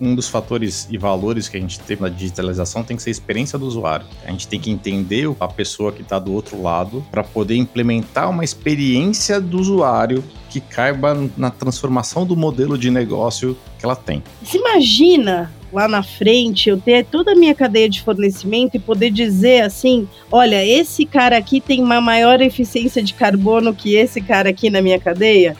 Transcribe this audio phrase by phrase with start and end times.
[0.00, 3.12] um dos fatores e valores que a gente tem na digitalização tem que ser a
[3.12, 4.06] experiência do usuário.
[4.24, 8.30] A gente tem que entender a pessoa que está do outro lado para poder implementar
[8.30, 14.22] uma experiência do usuário que caiba na transformação do modelo de negócio que ela tem.
[14.44, 19.10] Se imagina lá na frente eu ter toda a minha cadeia de fornecimento e poder
[19.10, 24.50] dizer assim: olha, esse cara aqui tem uma maior eficiência de carbono que esse cara
[24.50, 25.56] aqui na minha cadeia?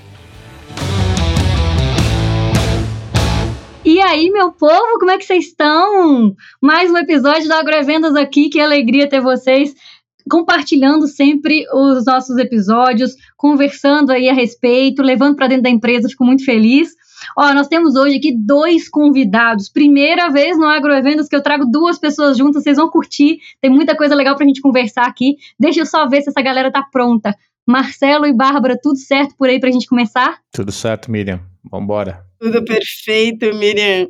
[3.85, 6.35] E aí, meu povo, como é que vocês estão?
[6.58, 9.75] Mais um episódio da Agrovendas aqui, que alegria ter vocês
[10.31, 16.25] compartilhando sempre os nossos episódios, conversando aí a respeito, levando para dentro da empresa, fico
[16.25, 16.93] muito feliz.
[17.36, 19.68] Ó, nós temos hoje aqui dois convidados.
[19.68, 23.39] Primeira vez no Agroevendas que eu trago duas pessoas juntas, vocês vão curtir.
[23.61, 25.36] Tem muita coisa legal pra gente conversar aqui.
[25.61, 27.36] Deixa eu só ver se essa galera tá pronta.
[27.66, 30.39] Marcelo e Bárbara, tudo certo por aí pra gente começar?
[30.50, 31.41] Tudo certo, Miriam.
[31.71, 32.25] Vambora.
[32.44, 34.06] Tudo perfeito, Miriam.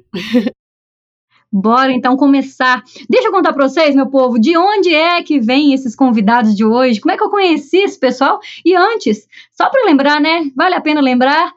[1.53, 2.83] Bora então começar.
[3.09, 6.65] Deixa eu contar para vocês, meu povo, de onde é que vem esses convidados de
[6.65, 7.01] hoje?
[7.01, 8.41] Como é que eu conheci esse pessoal?
[8.65, 10.51] E antes, só para lembrar, né?
[10.57, 11.53] Vale a pena lembrar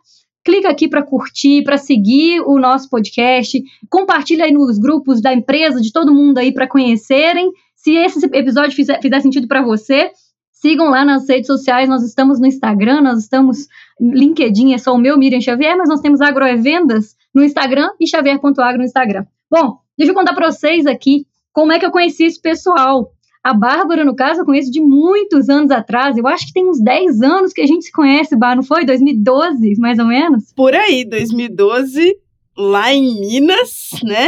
[0.45, 5.81] clica aqui para curtir, para seguir o nosso podcast, compartilha aí nos grupos da empresa,
[5.81, 7.51] de todo mundo aí para conhecerem.
[7.75, 10.11] Se esse episódio fizer, fizer sentido para você,
[10.59, 13.67] sigam lá nas redes sociais, nós estamos no Instagram, nós estamos
[13.99, 18.77] LinkedIn, é só o meu Miriam Xavier, mas nós temos Agroevendas no Instagram e xavier.agro
[18.77, 19.25] no Instagram.
[19.49, 23.11] Bom, deixa eu contar para vocês aqui como é que eu conheci esse pessoal.
[23.43, 26.17] A Bárbara, no caso, eu conheço de muitos anos atrás.
[26.17, 28.83] Eu acho que tem uns 10 anos que a gente se conhece, Bar, não foi?
[28.83, 30.51] 2012, mais ou menos?
[30.53, 32.17] Por aí, 2012,
[32.57, 34.27] lá em Minas, né?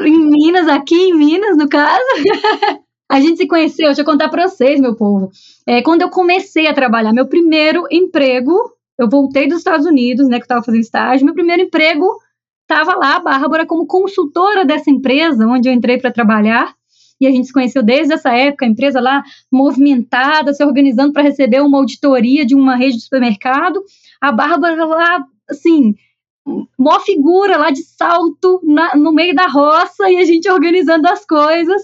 [0.00, 2.02] Em Minas, aqui em Minas, no caso.
[3.10, 5.30] a gente se conheceu, deixa eu contar para vocês, meu povo.
[5.66, 8.54] É, quando eu comecei a trabalhar, meu primeiro emprego,
[8.96, 12.06] eu voltei dos Estados Unidos, né, que eu estava fazendo estágio, meu primeiro emprego
[12.62, 16.72] estava lá, a Bárbara, como consultora dessa empresa, onde eu entrei para trabalhar
[17.20, 21.24] e a gente se conheceu desde essa época, a empresa lá movimentada, se organizando para
[21.24, 23.82] receber uma auditoria de uma rede de supermercado.
[24.20, 25.94] A Bárbara lá, assim,
[26.78, 31.24] mó figura lá de salto na, no meio da roça e a gente organizando as
[31.24, 31.82] coisas.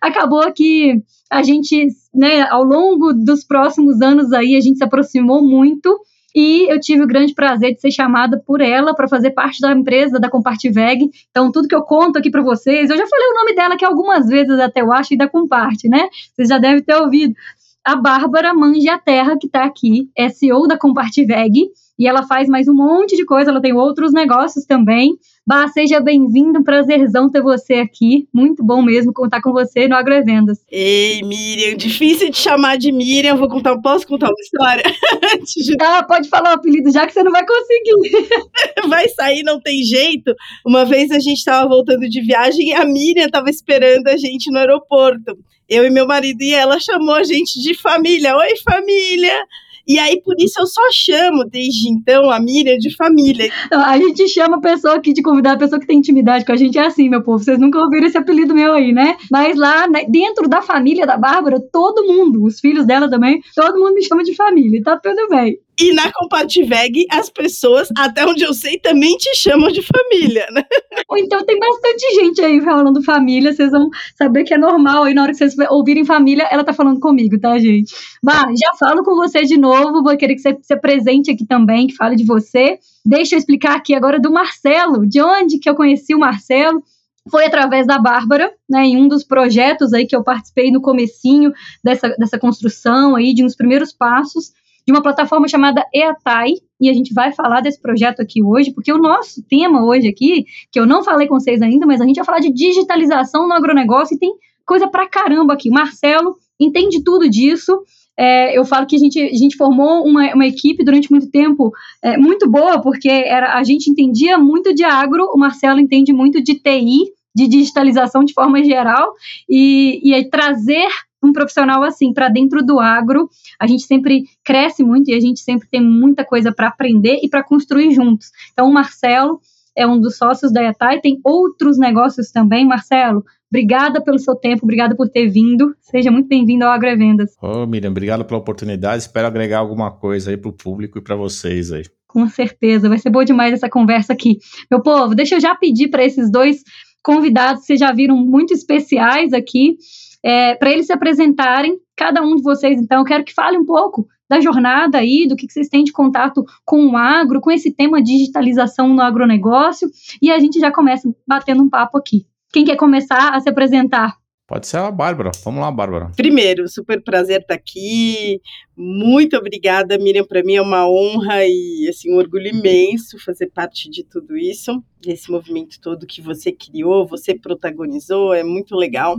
[0.00, 5.42] Acabou que a gente, né, ao longo dos próximos anos aí, a gente se aproximou
[5.42, 5.98] muito
[6.34, 9.72] e eu tive o grande prazer de ser chamada por ela para fazer parte da
[9.72, 11.10] empresa da Compartiveg.
[11.30, 13.86] Então, tudo que eu conto aqui para vocês, eu já falei o nome dela aqui
[13.86, 16.08] algumas vezes até, eu acho, e da Comparte, né?
[16.34, 17.34] Vocês já devem ter ouvido.
[17.82, 22.48] A Bárbara Mange a Terra, que está aqui, é CEO da Compartiveg, e ela faz
[22.48, 25.16] mais um monte de coisa, ela tem outros negócios também.
[25.46, 28.28] Bah, seja bem-vindo, prazerzão ter você aqui.
[28.34, 30.58] Muito bom mesmo contar com você no Agroevendas.
[30.68, 33.36] Ei, Miriam, difícil de chamar de Miriam.
[33.36, 34.82] Vou contar, posso contar uma história?
[35.80, 38.26] ah, pode falar o apelido já que você não vai conseguir.
[38.88, 40.34] vai sair, não tem jeito.
[40.66, 44.50] Uma vez a gente estava voltando de viagem e a Miriam estava esperando a gente
[44.50, 45.38] no aeroporto.
[45.68, 48.36] Eu e meu marido e ela chamou a gente de família.
[48.36, 49.46] Oi, família!
[49.86, 53.50] E aí, por isso, eu só chamo, desde então, a Miriam de família.
[53.70, 56.56] A gente chama a pessoa aqui de convidar, a pessoa que tem intimidade com a
[56.56, 57.42] gente é assim, meu povo.
[57.42, 59.16] Vocês nunca ouviram esse apelido meu aí, né?
[59.30, 63.78] Mas lá, né, dentro da família da Bárbara, todo mundo, os filhos dela também, todo
[63.78, 64.82] mundo me chama de família.
[64.82, 65.58] Tá tudo bem.
[65.78, 70.64] E na Compativeg, as pessoas, até onde eu sei, também te chamam de família, né?
[71.08, 75.04] Ou então tem bastante gente aí falando família, vocês vão saber que é normal.
[75.04, 77.94] Aí na hora que vocês ouvirem família, ela tá falando comigo, tá, gente?
[78.22, 81.88] Bah, já falo com você de novo, vou querer que você se presente aqui também,
[81.88, 82.78] que fale de você.
[83.04, 86.82] Deixa eu explicar aqui agora do Marcelo, de onde que eu conheci o Marcelo
[87.28, 91.52] foi através da Bárbara, né, em um dos projetos aí que eu participei no comecinho
[91.82, 94.52] dessa, dessa construção aí, de uns primeiros passos
[94.86, 98.92] de uma plataforma chamada EATAI, e a gente vai falar desse projeto aqui hoje, porque
[98.92, 102.16] o nosso tema hoje aqui, que eu não falei com vocês ainda, mas a gente
[102.16, 104.32] vai falar de digitalização no agronegócio e tem
[104.64, 105.70] coisa pra caramba aqui.
[105.70, 107.80] Marcelo entende tudo disso.
[108.18, 111.70] É, eu falo que a gente, a gente formou uma, uma equipe durante muito tempo
[112.02, 116.42] é, muito boa, porque era, a gente entendia muito de agro, o Marcelo entende muito
[116.42, 119.12] de TI, de digitalização de forma geral,
[119.48, 120.88] e, e trazer
[121.22, 123.28] um profissional assim para dentro do agro,
[123.60, 127.28] a gente sempre cresce muito e a gente sempre tem muita coisa para aprender e
[127.28, 128.30] para construir juntos.
[128.52, 129.40] Então, o Marcelo
[129.76, 132.66] é um dos sócios da ETA e tem outros negócios também.
[132.66, 135.74] Marcelo, obrigada pelo seu tempo, obrigada por ter vindo.
[135.82, 137.32] Seja muito bem-vindo ao Agrovendas.
[137.42, 139.02] Ô, oh, Miriam, obrigado pela oportunidade.
[139.02, 141.84] Espero agregar alguma coisa aí para o público e para vocês aí.
[142.08, 144.38] Com certeza, vai ser boa demais essa conversa aqui.
[144.70, 146.62] Meu povo, deixa eu já pedir para esses dois
[147.02, 149.76] convidados que vocês já viram muito especiais aqui
[150.26, 151.78] é, para eles se apresentarem.
[151.96, 155.36] Cada um de vocês, então, eu quero que fale um pouco da jornada aí, do
[155.36, 159.88] que, que vocês têm de contato com o agro, com esse tema digitalização no agronegócio,
[160.20, 162.26] e a gente já começa batendo um papo aqui.
[162.52, 164.16] Quem quer começar a se apresentar?
[164.48, 165.30] Pode ser a Bárbara.
[165.44, 166.10] Vamos lá, Bárbara.
[166.16, 168.40] Primeiro, super prazer estar aqui.
[168.76, 170.24] Muito obrigada, Miriam.
[170.24, 174.82] Para mim é uma honra e assim um orgulho imenso fazer parte de tudo isso,
[175.00, 178.34] desse movimento todo que você criou, você protagonizou.
[178.34, 179.16] É muito legal.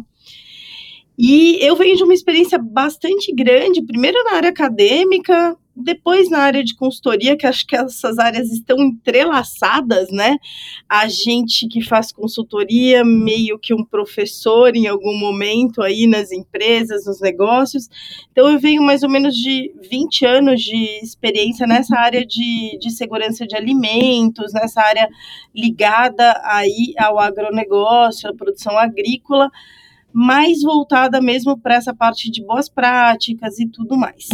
[1.18, 6.64] E eu venho de uma experiência bastante grande, primeiro na área acadêmica, depois na área
[6.64, 10.38] de consultoria, que acho que essas áreas estão entrelaçadas, né?
[10.88, 17.06] A gente que faz consultoria, meio que um professor em algum momento aí nas empresas,
[17.06, 17.90] nos negócios.
[18.31, 22.92] Então eu venho mais ou menos de 20 anos de experiência nessa área de, de
[22.92, 25.08] segurança de alimentos, nessa área
[25.56, 29.52] ligada aí ao agronegócio, à produção agrícola
[30.13, 34.27] mais voltada mesmo para essa parte de boas práticas e tudo mais.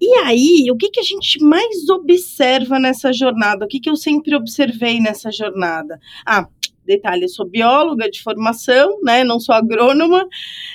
[0.00, 3.64] E aí, o que, que a gente mais observa nessa jornada?
[3.64, 5.98] O que, que eu sempre observei nessa jornada?
[6.24, 6.46] Ah,
[6.86, 9.24] detalhe, eu sou bióloga de formação, né?
[9.24, 10.26] Não sou agrônoma.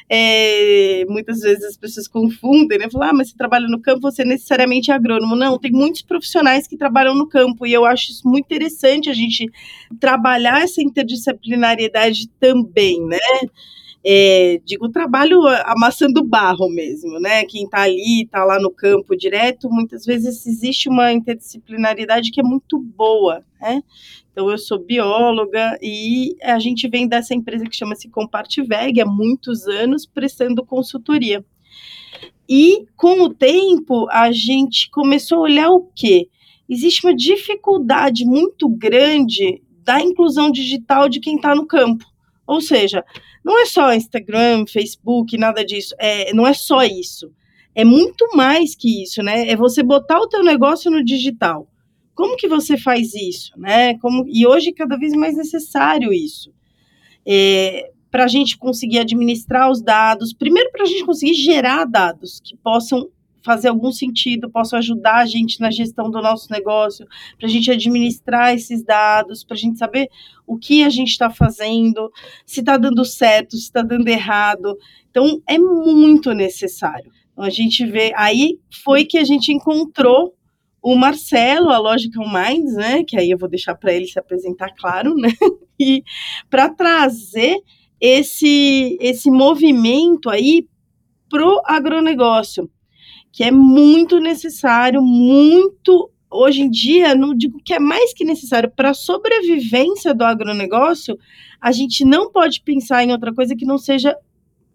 [0.09, 2.89] É, muitas vezes as pessoas confundem, né?
[2.91, 5.35] Falam, ah, mas você trabalha no campo, você necessariamente é agrônomo.
[5.35, 9.13] Não, tem muitos profissionais que trabalham no campo e eu acho isso muito interessante a
[9.13, 9.49] gente
[9.99, 13.17] trabalhar essa interdisciplinariedade também, né?
[14.03, 17.45] É, digo, trabalho amassando barro mesmo, né?
[17.45, 22.43] Quem está ali, está lá no campo direto, muitas vezes existe uma interdisciplinaridade que é
[22.43, 23.81] muito boa, né?
[24.31, 29.67] Então, eu sou bióloga e a gente vem dessa empresa que chama-se Compartiveg há muitos
[29.67, 31.45] anos prestando consultoria.
[32.49, 36.27] E com o tempo, a gente começou a olhar o quê?
[36.67, 42.05] Existe uma dificuldade muito grande da inclusão digital de quem está no campo.
[42.45, 43.03] Ou seja,
[43.43, 45.95] não é só Instagram, Facebook, nada disso.
[45.99, 47.31] É, não é só isso.
[47.73, 49.47] É muito mais que isso, né?
[49.47, 51.67] É você botar o teu negócio no digital.
[52.13, 53.97] Como que você faz isso, né?
[53.99, 56.53] Como, e hoje cada vez mais necessário isso.
[57.25, 62.41] É, para a gente conseguir administrar os dados, primeiro para a gente conseguir gerar dados
[62.43, 63.09] que possam
[63.43, 67.05] fazer algum sentido, possam ajudar a gente na gestão do nosso negócio,
[67.37, 70.09] para a gente administrar esses dados, para a gente saber
[70.45, 72.11] o que a gente está fazendo,
[72.45, 74.77] se está dando certo, se está dando errado.
[75.09, 77.11] Então, é muito necessário.
[77.31, 78.13] Então, a gente vê.
[78.15, 80.35] Aí foi que a gente encontrou
[80.81, 83.03] o Marcelo, a Logical Minds, né?
[83.03, 85.29] Que aí eu vou deixar para ele se apresentar, claro, né?
[85.83, 86.03] E
[86.47, 87.57] para trazer
[87.99, 90.67] esse, esse movimento aí
[91.27, 92.69] pro agronegócio
[93.31, 98.71] que é muito necessário, muito hoje em dia, não digo que é mais que necessário
[98.73, 101.17] para a sobrevivência do agronegócio,
[101.59, 104.15] a gente não pode pensar em outra coisa que não seja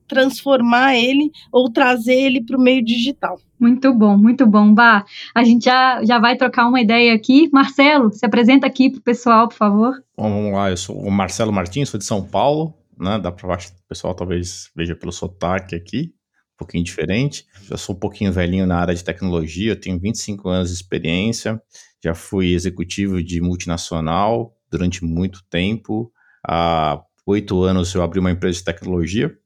[0.07, 3.41] transformar ele ou trazer ele para o meio digital.
[3.59, 4.73] Muito bom, muito bom.
[4.73, 5.05] Bah,
[5.35, 7.49] a gente já, já vai trocar uma ideia aqui.
[7.53, 9.95] Marcelo, se apresenta aqui para o pessoal, por favor.
[10.17, 13.19] Bom, vamos lá, eu sou o Marcelo Martins, sou de São Paulo, né?
[13.19, 13.59] Dá para o
[13.89, 16.16] pessoal talvez veja pelo sotaque aqui
[16.57, 17.47] um pouquinho diferente.
[17.69, 21.61] Já sou um pouquinho velhinho na área de tecnologia, eu tenho 25 anos de experiência,
[22.03, 26.11] já fui executivo de multinacional durante muito tempo.
[26.47, 29.37] Há oito anos eu abri uma empresa de tecnologia,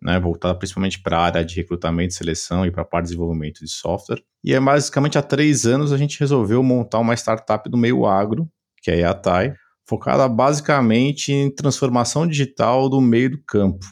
[0.00, 3.60] né, voltada principalmente para a área de recrutamento seleção e para a parte de desenvolvimento
[3.60, 4.22] de software.
[4.42, 8.48] E é basicamente há três anos a gente resolveu montar uma startup do meio agro,
[8.82, 9.54] que é a Yatai,
[9.86, 13.84] focada basicamente em transformação digital do meio do campo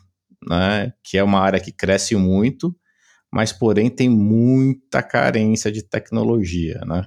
[0.47, 2.75] né, que é uma área que cresce muito,
[3.33, 7.07] mas porém tem muita carência de tecnologia, né?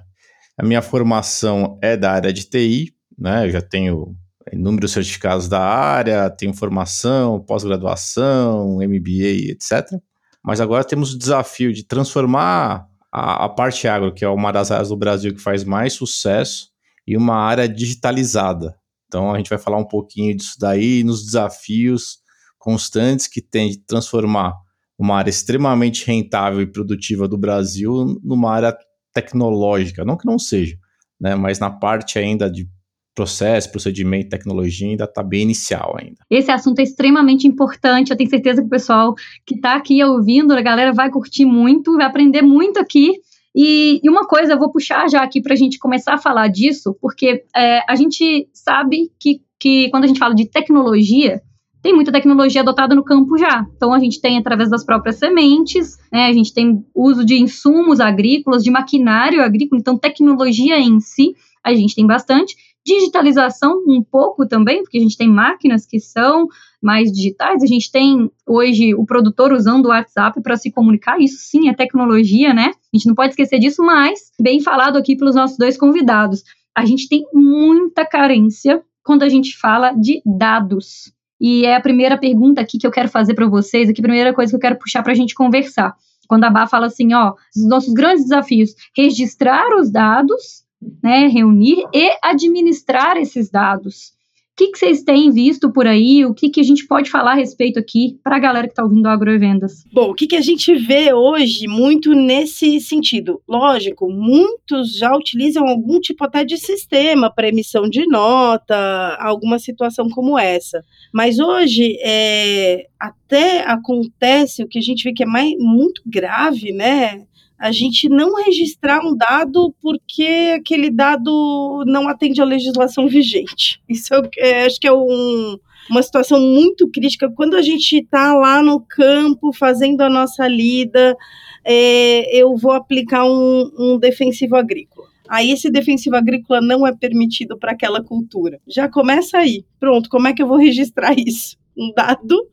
[0.56, 3.46] A minha formação é da área de TI, né?
[3.46, 4.14] Eu já tenho
[4.52, 9.98] inúmeros certificados da área, tenho formação, pós-graduação, MBA, etc.
[10.44, 14.70] Mas agora temos o desafio de transformar a, a parte agro, que é uma das
[14.70, 16.70] áreas do Brasil que faz mais sucesso,
[17.06, 18.76] em uma área digitalizada.
[19.06, 22.21] Então a gente vai falar um pouquinho disso daí, nos desafios
[22.62, 24.54] constantes que tem de transformar
[24.96, 28.76] uma área extremamente rentável e produtiva do Brasil numa área
[29.12, 30.76] tecnológica, não que não seja,
[31.20, 32.68] né, mas na parte ainda de
[33.16, 36.18] processo, procedimento, tecnologia ainda está bem inicial ainda.
[36.30, 38.10] Esse assunto é extremamente importante.
[38.10, 39.14] Eu tenho certeza que o pessoal
[39.44, 43.12] que está aqui ouvindo, a galera vai curtir muito, vai aprender muito aqui.
[43.54, 46.48] E, e uma coisa, eu vou puxar já aqui para a gente começar a falar
[46.48, 51.42] disso, porque é, a gente sabe que, que quando a gente fala de tecnologia,
[51.82, 53.66] tem muita tecnologia adotada no campo já.
[53.76, 57.98] Então, a gente tem através das próprias sementes, né, a gente tem uso de insumos
[58.00, 61.34] agrícolas, de maquinário agrícola, então, tecnologia em si,
[61.64, 62.54] a gente tem bastante.
[62.84, 66.48] digitalização um pouco também, porque a gente tem máquinas que são
[66.82, 71.38] mais digitais, a gente tem hoje o produtor usando o WhatsApp para se comunicar, isso
[71.38, 72.72] sim é tecnologia, né?
[72.92, 76.42] A gente não pode esquecer disso, mas bem falado aqui pelos nossos dois convidados.
[76.74, 81.12] A gente tem muita carência quando a gente fala de dados.
[81.42, 84.32] E é a primeira pergunta aqui que eu quero fazer para vocês, aqui a primeira
[84.32, 85.92] coisa que eu quero puxar para a gente conversar.
[86.28, 90.62] Quando a Bá fala assim, ó, os nossos grandes desafios, registrar os dados,
[91.02, 94.12] né, reunir e administrar esses dados.
[94.62, 96.24] Que, que vocês têm visto por aí?
[96.24, 98.84] O que, que a gente pode falar a respeito aqui para a galera que está
[98.84, 99.84] ouvindo Agrovendas?
[99.92, 103.42] Bom, o que, que a gente vê hoje muito nesse sentido?
[103.48, 110.08] Lógico, muitos já utilizam algum tipo até de sistema para emissão de nota, alguma situação
[110.08, 110.80] como essa.
[111.12, 116.72] Mas hoje é, até acontece o que a gente vê que é mais, muito grave,
[116.72, 117.24] né?
[117.62, 123.80] A gente não registrar um dado porque aquele dado não atende à legislação vigente.
[123.88, 125.56] Isso é, acho que é um,
[125.88, 127.30] uma situação muito crítica.
[127.30, 131.16] Quando a gente está lá no campo fazendo a nossa lida,
[131.64, 135.06] é, eu vou aplicar um, um defensivo agrícola.
[135.28, 138.60] Aí esse defensivo agrícola não é permitido para aquela cultura.
[138.66, 139.64] Já começa aí.
[139.78, 141.56] Pronto, como é que eu vou registrar isso?
[141.78, 142.44] Um dado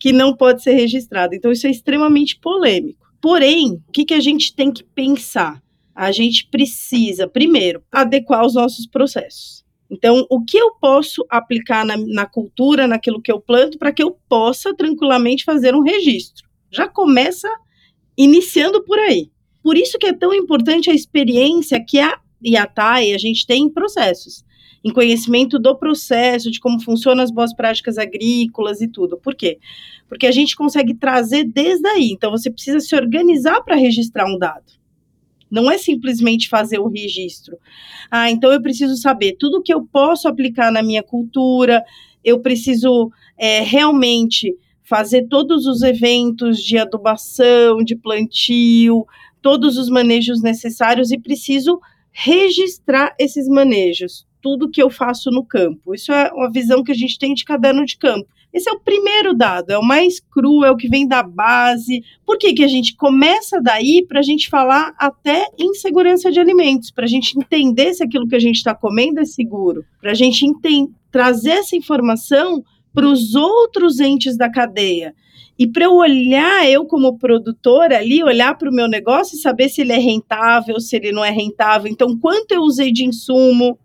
[0.00, 1.36] que não pode ser registrado.
[1.36, 3.07] Então isso é extremamente polêmico.
[3.20, 5.62] Porém, o que, que a gente tem que pensar?
[5.94, 9.64] A gente precisa, primeiro, adequar os nossos processos.
[9.90, 14.02] Então, o que eu posso aplicar na, na cultura, naquilo que eu planto, para que
[14.02, 16.46] eu possa tranquilamente fazer um registro?
[16.70, 17.48] Já começa
[18.16, 19.30] iniciando por aí.
[19.62, 23.44] Por isso que é tão importante a experiência que a e a TAI a gente
[23.44, 24.44] tem em processos
[24.84, 29.18] em conhecimento do processo, de como funcionam as boas práticas agrícolas e tudo.
[29.18, 29.58] Por quê?
[30.08, 32.10] Porque a gente consegue trazer desde aí.
[32.12, 34.78] Então, você precisa se organizar para registrar um dado.
[35.50, 37.56] Não é simplesmente fazer o registro.
[38.10, 41.82] Ah, então eu preciso saber tudo que eu posso aplicar na minha cultura,
[42.22, 49.06] eu preciso é, realmente fazer todos os eventos de adubação, de plantio,
[49.40, 51.80] todos os manejos necessários e preciso
[52.12, 55.94] registrar esses manejos tudo que eu faço no campo.
[55.94, 58.28] Isso é uma visão que a gente tem de caderno de campo.
[58.52, 62.02] Esse é o primeiro dado, é o mais cru, é o que vem da base.
[62.24, 66.40] Por que, que a gente começa daí para a gente falar até em segurança de
[66.40, 70.12] alimentos, para a gente entender se aquilo que a gente está comendo é seguro, para
[70.12, 70.46] a gente
[71.10, 72.64] trazer essa informação
[72.94, 75.14] para os outros entes da cadeia.
[75.58, 79.68] E para eu olhar, eu como produtora ali, olhar para o meu negócio e saber
[79.68, 81.90] se ele é rentável, se ele não é rentável.
[81.90, 83.76] Então, quanto eu usei de insumo,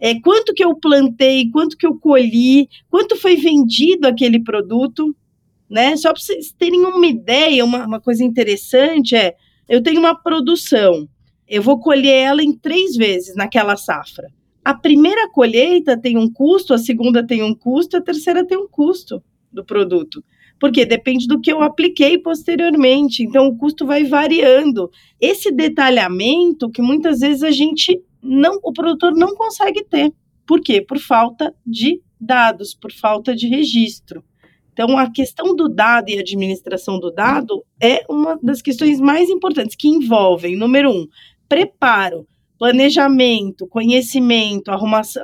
[0.00, 5.14] é, quanto que eu plantei, quanto que eu colhi, quanto foi vendido aquele produto,
[5.68, 5.96] né?
[5.96, 9.34] Só para vocês terem uma ideia, uma, uma coisa interessante é,
[9.68, 11.08] eu tenho uma produção,
[11.48, 14.30] eu vou colher ela em três vezes naquela safra.
[14.64, 18.68] A primeira colheita tem um custo, a segunda tem um custo, a terceira tem um
[18.68, 19.22] custo
[19.52, 20.24] do produto.
[20.58, 24.90] Porque depende do que eu apliquei posteriormente, então o custo vai variando.
[25.20, 30.12] Esse detalhamento que muitas vezes a gente não, o produtor não consegue ter.
[30.46, 30.80] Por quê?
[30.80, 34.24] Por falta de dados, por falta de registro.
[34.72, 39.74] Então, a questão do dado e administração do dado é uma das questões mais importantes,
[39.74, 41.06] que envolvem, número um,
[41.48, 42.26] preparo,
[42.58, 45.22] planejamento, conhecimento, arrumação,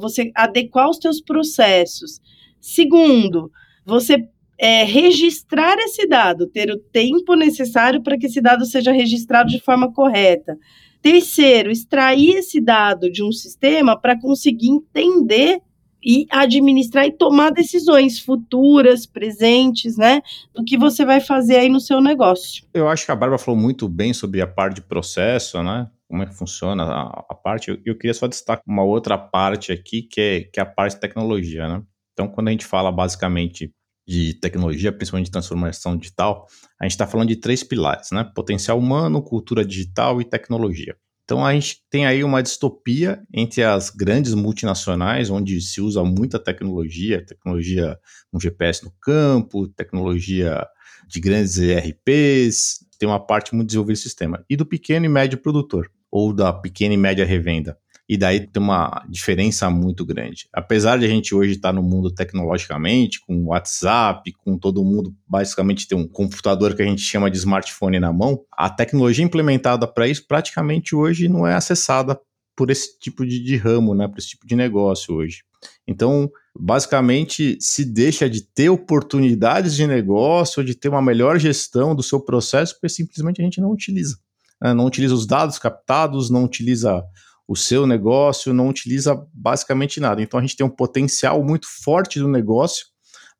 [0.00, 2.20] você adequar os seus processos.
[2.60, 3.50] Segundo,
[3.86, 4.28] você
[4.58, 9.60] é, registrar esse dado, ter o tempo necessário para que esse dado seja registrado de
[9.60, 10.56] forma correta.
[11.00, 15.60] Terceiro, extrair esse dado de um sistema para conseguir entender
[16.04, 20.22] e administrar e tomar decisões futuras, presentes, né,
[20.54, 22.64] do que você vai fazer aí no seu negócio.
[22.72, 25.88] Eu acho que a Bárbara falou muito bem sobre a parte de processo, né?
[26.08, 27.70] Como é que funciona a, a parte.
[27.70, 30.94] Eu, eu, queria só destacar uma outra parte aqui, que é, que é a parte
[30.94, 31.82] de tecnologia, né?
[32.12, 33.70] Então, quando a gente fala basicamente
[34.08, 36.46] de tecnologia, principalmente de transformação digital,
[36.80, 38.24] a gente está falando de três pilares, né?
[38.34, 40.96] Potencial humano, cultura digital e tecnologia.
[41.24, 46.38] Então a gente tem aí uma distopia entre as grandes multinacionais, onde se usa muita
[46.38, 47.98] tecnologia, tecnologia
[48.32, 50.66] um GPS no campo, tecnologia
[51.06, 55.36] de grandes ERPs, tem uma parte muito desenvolvida do sistema, e do pequeno e médio
[55.36, 57.76] produtor, ou da pequena e média revenda
[58.08, 60.48] e daí tem uma diferença muito grande.
[60.52, 65.86] Apesar de a gente hoje estar no mundo tecnologicamente, com WhatsApp, com todo mundo basicamente
[65.86, 70.08] ter um computador que a gente chama de smartphone na mão, a tecnologia implementada para
[70.08, 72.18] isso praticamente hoje não é acessada
[72.56, 75.44] por esse tipo de, de ramo, né, por esse tipo de negócio hoje.
[75.86, 82.02] Então, basicamente, se deixa de ter oportunidades de negócio, de ter uma melhor gestão do
[82.02, 84.18] seu processo, porque simplesmente a gente não utiliza.
[84.60, 84.74] Né?
[84.74, 87.02] Não utiliza os dados captados, não utiliza
[87.48, 90.20] o seu negócio não utiliza basicamente nada.
[90.20, 92.84] Então a gente tem um potencial muito forte do negócio,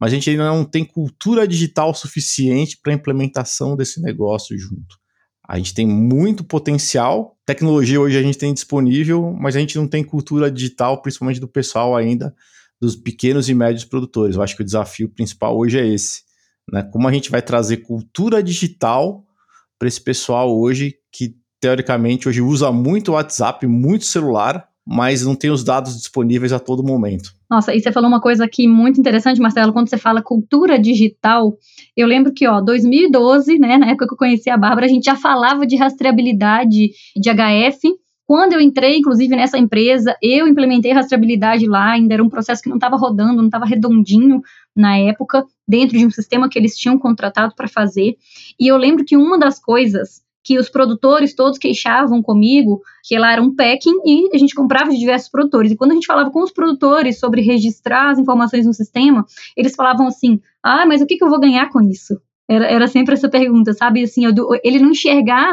[0.00, 4.96] mas a gente ainda não tem cultura digital suficiente para a implementação desse negócio junto.
[5.46, 9.86] A gente tem muito potencial, tecnologia hoje a gente tem disponível, mas a gente não
[9.86, 12.34] tem cultura digital, principalmente do pessoal ainda,
[12.80, 14.36] dos pequenos e médios produtores.
[14.36, 16.22] Eu acho que o desafio principal hoje é esse.
[16.72, 16.82] Né?
[16.92, 19.24] Como a gente vai trazer cultura digital
[19.78, 25.50] para esse pessoal hoje que teoricamente, hoje usa muito WhatsApp, muito celular, mas não tem
[25.50, 27.32] os dados disponíveis a todo momento.
[27.50, 31.56] Nossa, e você falou uma coisa aqui muito interessante, Marcelo, quando você fala cultura digital,
[31.96, 35.04] eu lembro que, ó, 2012, né, na época que eu conheci a Bárbara, a gente
[35.04, 37.98] já falava de rastreabilidade de HF,
[38.28, 42.68] quando eu entrei, inclusive, nessa empresa, eu implementei rastreabilidade lá, ainda era um processo que
[42.68, 44.42] não estava rodando, não estava redondinho
[44.76, 48.16] na época, dentro de um sistema que eles tinham contratado para fazer.
[48.60, 53.32] E eu lembro que uma das coisas que os produtores todos queixavam comigo, que lá
[53.32, 55.70] era um packing e a gente comprava de diversos produtores.
[55.70, 59.74] E quando a gente falava com os produtores sobre registrar as informações no sistema, eles
[59.74, 62.18] falavam assim: ah, mas o que, que eu vou ganhar com isso?
[62.48, 64.02] Era, era sempre essa pergunta, sabe?
[64.02, 64.22] Assim,
[64.64, 65.52] ele não enxergar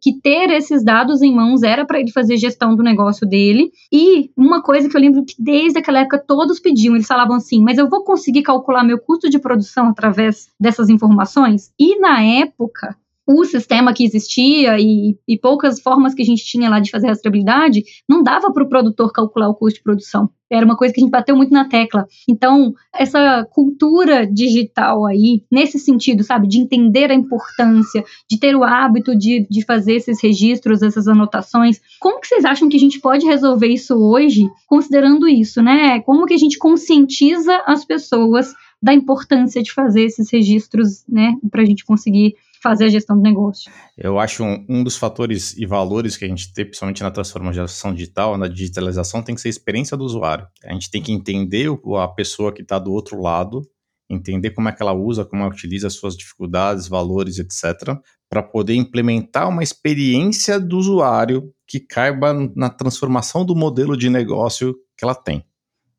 [0.00, 3.72] que ter esses dados em mãos era para ele fazer gestão do negócio dele.
[3.92, 7.60] E uma coisa que eu lembro que desde aquela época todos pediam, eles falavam assim:
[7.60, 11.72] mas eu vou conseguir calcular meu custo de produção através dessas informações?
[11.76, 12.96] E na época,
[13.26, 17.08] o sistema que existia e, e, poucas formas que a gente tinha lá de fazer
[17.08, 20.30] rastreabilidade, não dava para o produtor calcular o custo de produção.
[20.48, 22.06] Era uma coisa que a gente bateu muito na tecla.
[22.28, 28.62] Então, essa cultura digital aí, nesse sentido, sabe, de entender a importância, de ter o
[28.62, 33.00] hábito de, de fazer esses registros, essas anotações, como que vocês acham que a gente
[33.00, 35.98] pode resolver isso hoje, considerando isso, né?
[36.02, 41.62] Como que a gente conscientiza as pessoas da importância de fazer esses registros, né, para
[41.62, 42.34] a gente conseguir
[42.68, 43.70] fazer a gestão do negócio.
[43.96, 47.94] Eu acho um, um, dos fatores e valores que a gente tem, principalmente na transformação
[47.94, 50.46] digital, na digitalização, tem que ser a experiência do usuário.
[50.64, 51.68] A gente tem que entender
[51.98, 53.62] a pessoa que está do outro lado,
[54.08, 58.42] entender como é que ela usa, como ela utiliza as suas dificuldades, valores, etc., para
[58.42, 65.04] poder implementar uma experiência do usuário que caiba na transformação do modelo de negócio que
[65.04, 65.44] ela tem.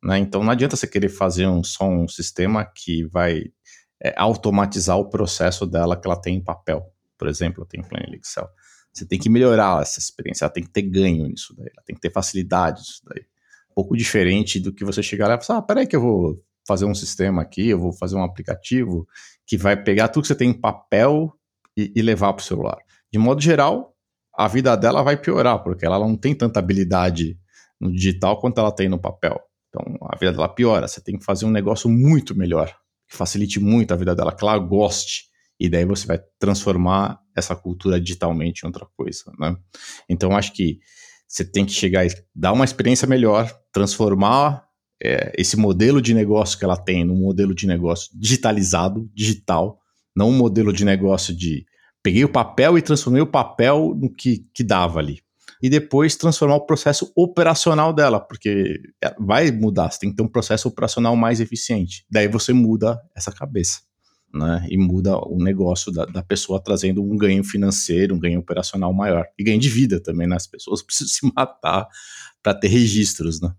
[0.03, 0.19] Né?
[0.19, 3.45] Então não adianta você querer fazer um, só um sistema que vai
[4.01, 6.91] é, automatizar o processo dela que ela tem em papel.
[7.17, 8.47] Por exemplo, eu tenho planilha Excel.
[8.93, 11.95] Você tem que melhorar essa experiência, ela tem que ter ganho nisso daí, ela tem
[11.95, 13.23] que ter facilidade nisso daí.
[13.71, 16.43] Um pouco diferente do que você chegar lá e falar, ah, peraí que eu vou
[16.67, 19.07] fazer um sistema aqui, eu vou fazer um aplicativo
[19.45, 21.31] que vai pegar tudo que você tem em papel
[21.75, 22.77] e, e levar para o celular.
[23.11, 23.95] De modo geral,
[24.35, 27.39] a vida dela vai piorar, porque ela não tem tanta habilidade
[27.79, 29.39] no digital quanto ela tem no papel.
[29.69, 30.87] Então, a vida dela piora.
[30.87, 32.75] Você tem que fazer um negócio muito melhor
[33.07, 35.25] que facilite muito a vida dela, que ela goste.
[35.59, 39.55] E daí você vai transformar essa cultura digitalmente em outra coisa, né?
[40.07, 40.79] Então, acho que
[41.27, 44.63] você tem que chegar e dar uma experiência melhor, transformar
[45.03, 49.79] é, esse modelo de negócio que ela tem num modelo de negócio digitalizado, digital,
[50.15, 51.65] não um modelo de negócio de
[52.01, 55.19] peguei o papel e transformei o papel no que, que dava ali
[55.61, 60.23] e depois transformar o processo operacional dela, porque é, vai mudar, você tem que ter
[60.23, 62.05] um processo operacional mais eficiente.
[62.09, 63.81] Daí você muda essa cabeça.
[64.33, 68.93] Né, e muda o negócio da, da, pessoa, trazendo um ganho financeiro, um ganho operacional
[68.93, 69.25] maior.
[69.39, 70.35] E ganho de vida também, né?
[70.35, 71.87] As pessoas precisam se matar
[72.43, 73.51] para ter registros, né?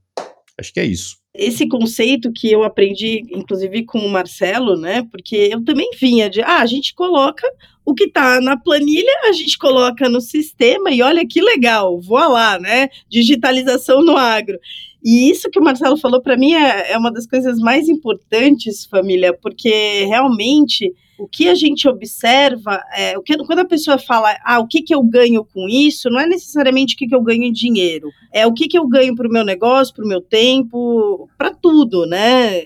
[0.58, 1.16] Acho que é isso.
[1.38, 5.06] Esse conceito que eu aprendi, inclusive com o Marcelo, né?
[5.08, 7.46] Porque eu também vinha de, ah, a gente coloca
[7.84, 12.26] o que está na planilha, a gente coloca no sistema e olha que legal, voa
[12.26, 12.88] lá, né?
[13.08, 14.58] Digitalização no agro.
[15.04, 18.84] E isso que o Marcelo falou para mim é, é uma das coisas mais importantes,
[18.84, 24.36] família, porque realmente o que a gente observa, é, o que, quando a pessoa fala,
[24.44, 27.20] ah, o que, que eu ganho com isso, não é necessariamente o que, que eu
[27.20, 30.08] ganho em dinheiro, é o que, que eu ganho para o meu negócio, para o
[30.08, 32.62] meu tempo, para tudo, né?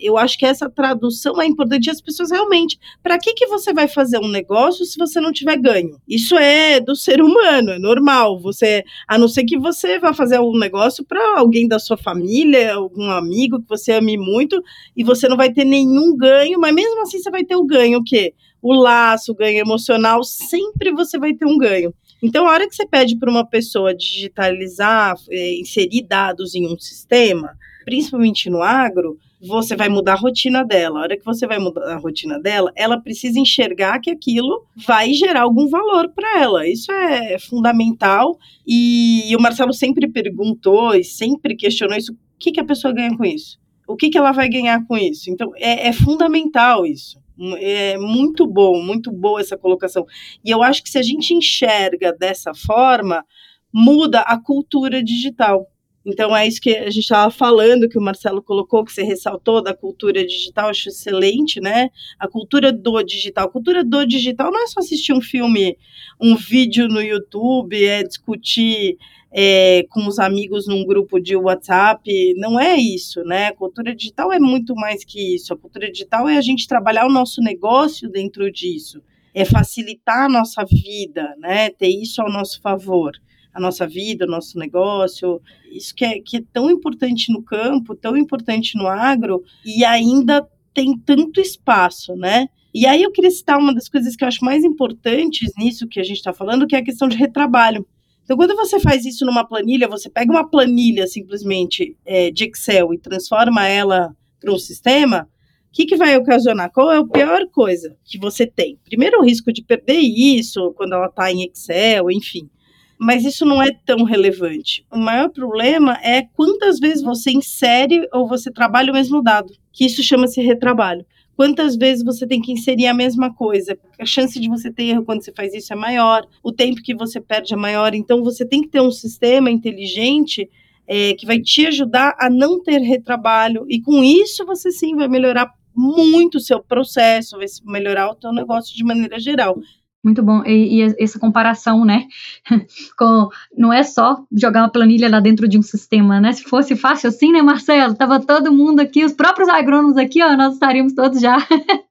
[0.00, 1.90] Eu acho que essa tradução é importante.
[1.90, 5.56] As pessoas realmente, para que, que você vai fazer um negócio se você não tiver
[5.56, 5.96] ganho?
[6.06, 10.38] Isso é do ser humano, é normal, você, a não ser que você vá fazer
[10.38, 14.62] um negócio para alguém da sua família, algum amigo que você ame muito,
[14.96, 17.87] e você não vai ter nenhum ganho, mas mesmo assim você vai ter o ganho
[17.88, 18.34] ganho o quê?
[18.60, 21.94] O laço, ganho emocional, sempre você vai ter um ganho.
[22.22, 26.76] Então, a hora que você pede para uma pessoa digitalizar, é, inserir dados em um
[26.78, 30.98] sistema, principalmente no agro, você vai mudar a rotina dela.
[30.98, 35.12] A hora que você vai mudar a rotina dela, ela precisa enxergar que aquilo vai
[35.14, 36.66] gerar algum valor para ela.
[36.66, 38.36] Isso é fundamental.
[38.66, 43.16] E, o Marcelo sempre perguntou e sempre questionou isso: o que, que a pessoa ganha
[43.16, 43.58] com isso?
[43.88, 45.30] O que, que ela vai ganhar com isso?
[45.30, 47.18] Então, é, é fundamental isso.
[47.58, 50.04] É muito bom, muito boa essa colocação.
[50.44, 53.24] E eu acho que se a gente enxerga dessa forma,
[53.72, 55.66] muda a cultura digital.
[56.08, 59.62] Então é isso que a gente estava falando, que o Marcelo colocou, que você ressaltou
[59.62, 61.90] da cultura digital, acho excelente, né?
[62.18, 63.46] A cultura do digital.
[63.46, 65.76] A cultura do digital não é só assistir um filme,
[66.18, 68.96] um vídeo no YouTube, é discutir
[69.30, 72.10] é, com os amigos num grupo de WhatsApp.
[72.36, 73.48] Não é isso, né?
[73.48, 75.52] A cultura digital é muito mais que isso.
[75.52, 79.02] A cultura digital é a gente trabalhar o nosso negócio dentro disso.
[79.34, 81.68] É facilitar a nossa vida, né?
[81.68, 83.12] Ter isso ao nosso favor
[83.58, 85.40] a nossa vida, o nosso negócio.
[85.70, 90.46] Isso que é, que é tão importante no campo, tão importante no agro, e ainda
[90.72, 92.46] tem tanto espaço, né?
[92.72, 95.98] E aí eu queria citar uma das coisas que eu acho mais importantes nisso que
[95.98, 97.86] a gente está falando, que é a questão de retrabalho.
[98.22, 102.92] Então, quando você faz isso numa planilha, você pega uma planilha simplesmente é, de Excel
[102.92, 105.28] e transforma ela para um sistema,
[105.68, 106.70] o que, que vai ocasionar?
[106.70, 108.78] Qual é a pior coisa que você tem?
[108.84, 112.48] Primeiro, o risco de perder isso quando ela está em Excel, enfim
[112.98, 114.84] mas isso não é tão relevante.
[114.92, 119.84] O maior problema é quantas vezes você insere ou você trabalha o mesmo dado, que
[119.84, 121.06] isso chama-se retrabalho.
[121.36, 123.78] Quantas vezes você tem que inserir a mesma coisa?
[124.00, 126.96] A chance de você ter erro quando você faz isso é maior, o tempo que
[126.96, 127.94] você perde é maior.
[127.94, 130.50] Então, você tem que ter um sistema inteligente
[130.88, 135.06] é, que vai te ajudar a não ter retrabalho, e com isso você sim vai
[135.06, 139.56] melhorar muito o seu processo, vai melhorar o seu negócio de maneira geral.
[140.02, 140.44] Muito bom.
[140.44, 142.06] E, e, essa comparação, né?
[142.96, 146.32] Com, não é só jogar uma planilha lá dentro de um sistema, né?
[146.32, 147.94] Se fosse fácil assim, né, Marcelo?
[147.94, 151.36] Tava todo mundo aqui, os próprios agrônomos aqui, ó, nós estaríamos todos já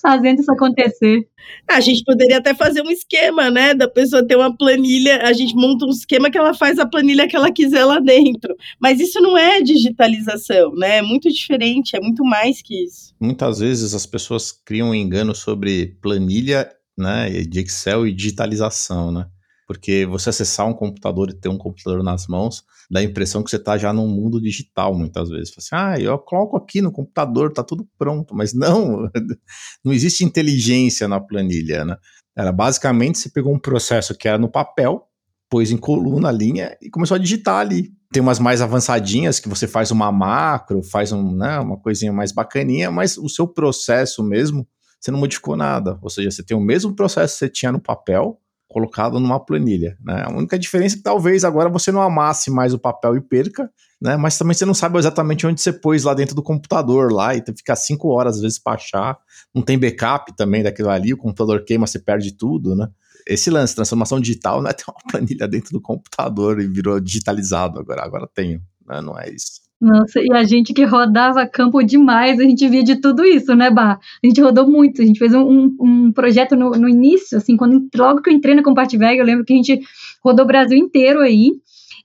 [0.00, 1.26] fazendo isso acontecer.
[1.68, 3.72] A gente poderia até fazer um esquema, né?
[3.72, 7.26] Da pessoa ter uma planilha, a gente monta um esquema que ela faz a planilha
[7.26, 8.54] que ela quiser lá dentro.
[8.80, 10.98] Mas isso não é digitalização, né?
[10.98, 13.14] É muito diferente, é muito mais que isso.
[13.20, 19.26] Muitas vezes as pessoas criam um engano sobre planilha né, de Excel e digitalização, né?
[19.66, 23.50] Porque você acessar um computador e ter um computador nas mãos dá a impressão que
[23.50, 25.52] você está já num mundo digital, muitas vezes.
[25.58, 28.34] Assim, ah, eu coloco aqui no computador, tá tudo pronto.
[28.34, 29.10] Mas não,
[29.84, 31.96] não existe inteligência na planilha, né?
[32.36, 35.08] Era basicamente você pegou um processo que era no papel,
[35.48, 37.90] pôs em coluna, linha e começou a digitar ali.
[38.12, 42.30] Tem umas mais avançadinhas que você faz uma macro, faz um, né, uma coisinha mais
[42.30, 44.66] bacaninha, mas o seu processo mesmo
[45.00, 45.98] você não modificou nada.
[46.02, 49.96] Ou seja, você tem o mesmo processo que você tinha no papel, colocado numa planilha.
[50.04, 50.24] Né?
[50.26, 53.70] A única diferença é que talvez agora você não amasse mais o papel e perca,
[54.00, 54.16] né?
[54.16, 57.40] mas também você não sabe exatamente onde você pôs lá dentro do computador lá, e
[57.40, 59.18] tem que ficar cinco horas às vezes para achar.
[59.54, 62.88] Não tem backup também daquilo ali, o computador queima, você perde tudo, né?
[63.26, 67.78] Esse lance, transformação digital, não é ter uma planilha dentro do computador e virou digitalizado
[67.78, 68.04] agora.
[68.04, 69.00] Agora tenho, né?
[69.00, 69.65] Não é isso.
[69.80, 73.70] Nossa, e a gente que rodava campo demais, a gente via de tudo isso, né,
[73.70, 73.98] Bah?
[74.24, 77.86] A gente rodou muito, a gente fez um, um projeto no, no início, assim, quando
[77.94, 79.80] logo que eu entrei na Compartiveg, eu lembro que a gente
[80.24, 81.52] rodou o Brasil inteiro aí,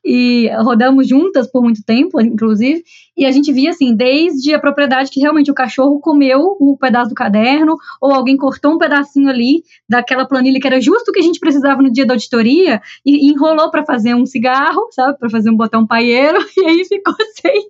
[0.04, 2.84] e rodamos juntas por muito tempo, inclusive,
[3.16, 7.10] e a gente via assim, desde a propriedade que realmente o cachorro comeu o pedaço
[7.10, 11.20] do caderno, ou alguém cortou um pedacinho ali daquela planilha que era justo o que
[11.20, 15.20] a gente precisava no dia da auditoria, e, e enrolou para fazer um cigarro, sabe,
[15.20, 17.62] para fazer um botão paieiro, e aí ficou sem.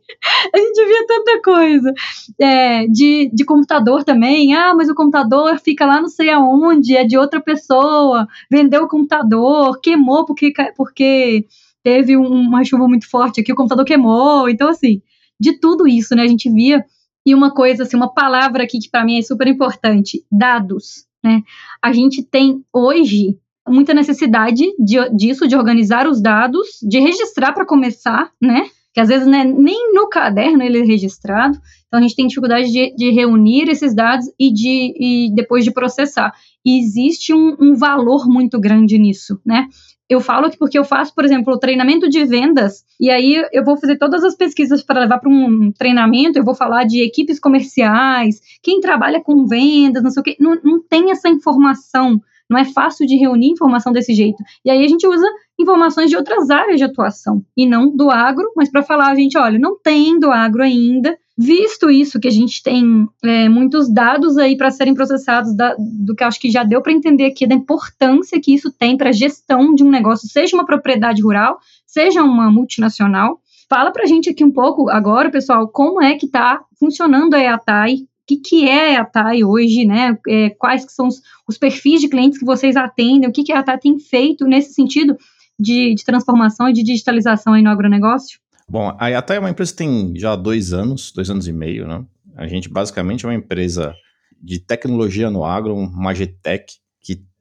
[0.54, 1.94] A gente via tanta coisa.
[2.40, 7.04] É, de, de computador também, ah, mas o computador fica lá não sei aonde, é
[7.04, 10.54] de outra pessoa, vendeu o computador, queimou porque.
[10.78, 11.46] porque
[11.84, 14.50] teve uma chuva muito forte aqui, o computador queimou.
[14.50, 15.02] Então, assim,
[15.40, 16.84] de tudo isso, né, a gente via.
[17.26, 21.06] E uma coisa, assim, uma palavra aqui que para mim é super importante: dados.
[21.24, 21.44] Né?
[21.82, 27.66] A gente tem hoje muita necessidade de, disso, de organizar os dados, de registrar para
[27.66, 28.70] começar, né?
[28.94, 31.58] Que às vezes né, nem no caderno ele é registrado.
[31.88, 35.72] Então a gente tem dificuldade de, de reunir esses dados e, de, e depois de
[35.72, 36.34] processar.
[36.66, 39.68] E existe um, um valor muito grande nisso, né?
[40.12, 43.64] Eu falo que porque eu faço, por exemplo, o treinamento de vendas, e aí eu
[43.64, 47.40] vou fazer todas as pesquisas para levar para um treinamento, eu vou falar de equipes
[47.40, 50.36] comerciais, quem trabalha com vendas, não sei o quê.
[50.38, 52.22] Não, não tem essa informação.
[52.52, 54.44] Não é fácil de reunir informação desse jeito.
[54.66, 55.26] E aí a gente usa
[55.60, 59.38] informações de outras áreas de atuação, e não do agro, mas para falar, a gente,
[59.38, 64.38] olha, não tem do agro ainda, Visto isso, que a gente tem é, muitos dados
[64.38, 67.56] aí para serem processados, da, do que acho que já deu para entender aqui, da
[67.56, 72.22] importância que isso tem para a gestão de um negócio, seja uma propriedade rural, seja
[72.22, 73.40] uma multinacional.
[73.68, 77.40] Fala para a gente aqui um pouco agora, pessoal, como é que está funcionando a
[77.40, 77.96] EATAI,
[78.38, 80.18] que, que é a EATAI hoje, né?
[80.28, 83.52] É, quais que são os, os, perfis de clientes que vocês atendem, o que, que
[83.52, 85.18] a EATAI tem feito nesse sentido
[85.60, 88.40] de, de transformação e de digitalização aí no agronegócio?
[88.70, 91.86] Bom, a IATA é uma empresa que tem já dois anos, dois anos e meio,
[91.88, 92.06] né?
[92.38, 93.94] A gente basicamente é uma empresa
[94.42, 96.76] de tecnologia no agro, uma GTEC,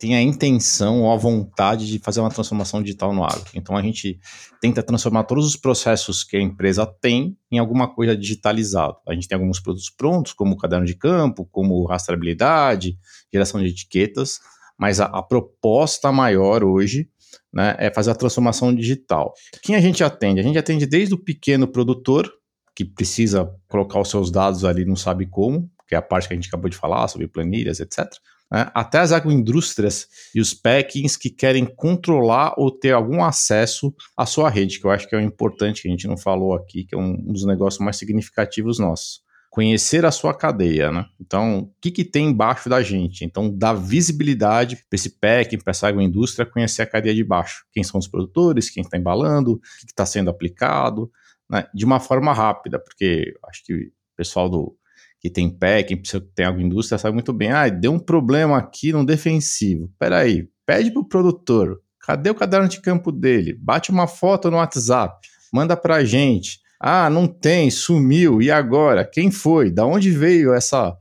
[0.00, 3.44] tem a intenção ou a vontade de fazer uma transformação digital no agro.
[3.54, 4.18] Então a gente
[4.58, 8.96] tenta transformar todos os processos que a empresa tem em alguma coisa digitalizada.
[9.06, 12.98] A gente tem alguns produtos prontos, como o caderno de campo, como rastreabilidade,
[13.30, 14.40] geração de etiquetas,
[14.78, 17.06] mas a, a proposta maior hoje
[17.52, 19.34] né, é fazer a transformação digital.
[19.62, 20.40] Quem a gente atende?
[20.40, 22.32] A gente atende desde o pequeno produtor,
[22.74, 26.32] que precisa colocar os seus dados ali, não sabe como, que é a parte que
[26.32, 28.08] a gente acabou de falar sobre planilhas, etc
[28.50, 34.50] até as agroindústrias e os packings que querem controlar ou ter algum acesso à sua
[34.50, 36.94] rede, que eu acho que é o importante que a gente não falou aqui, que
[36.94, 39.22] é um, dos negócios mais significativos nossos.
[39.48, 41.06] Conhecer a sua cadeia, né?
[41.20, 43.24] Então, o que, que tem embaixo da gente?
[43.24, 47.64] Então, dar visibilidade para esse packing, para essa agroindústria, conhecer a cadeia de baixo.
[47.72, 51.10] Quem são os produtores, quem está embalando, o que está sendo aplicado,
[51.48, 51.66] né?
[51.74, 54.76] de uma forma rápida, porque acho que o pessoal do,
[55.20, 56.00] que tem pé, quem
[56.34, 57.52] tem agroindústria sabe muito bem.
[57.52, 59.90] Ah, deu um problema aqui no defensivo.
[59.98, 61.78] Peraí, pede pro produtor.
[62.00, 63.54] Cadê o caderno de campo dele?
[63.60, 66.58] Bate uma foto no WhatsApp, manda pra gente.
[66.80, 68.40] Ah, não tem, sumiu.
[68.40, 69.04] E agora?
[69.04, 69.70] Quem foi?
[69.70, 70.96] Da onde veio essa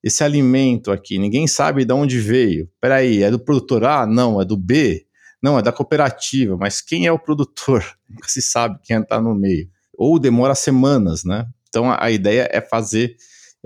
[0.00, 1.18] esse alimento aqui?
[1.18, 2.70] Ninguém sabe de onde veio.
[2.80, 4.06] Peraí, é do produtor A?
[4.06, 5.04] Não, é do B?
[5.42, 6.56] Não, é da cooperativa.
[6.56, 7.84] Mas quem é o produtor?
[8.08, 9.68] Nunca se sabe quem está no meio.
[9.92, 11.44] Ou demora semanas, né?
[11.68, 13.16] Então a ideia é fazer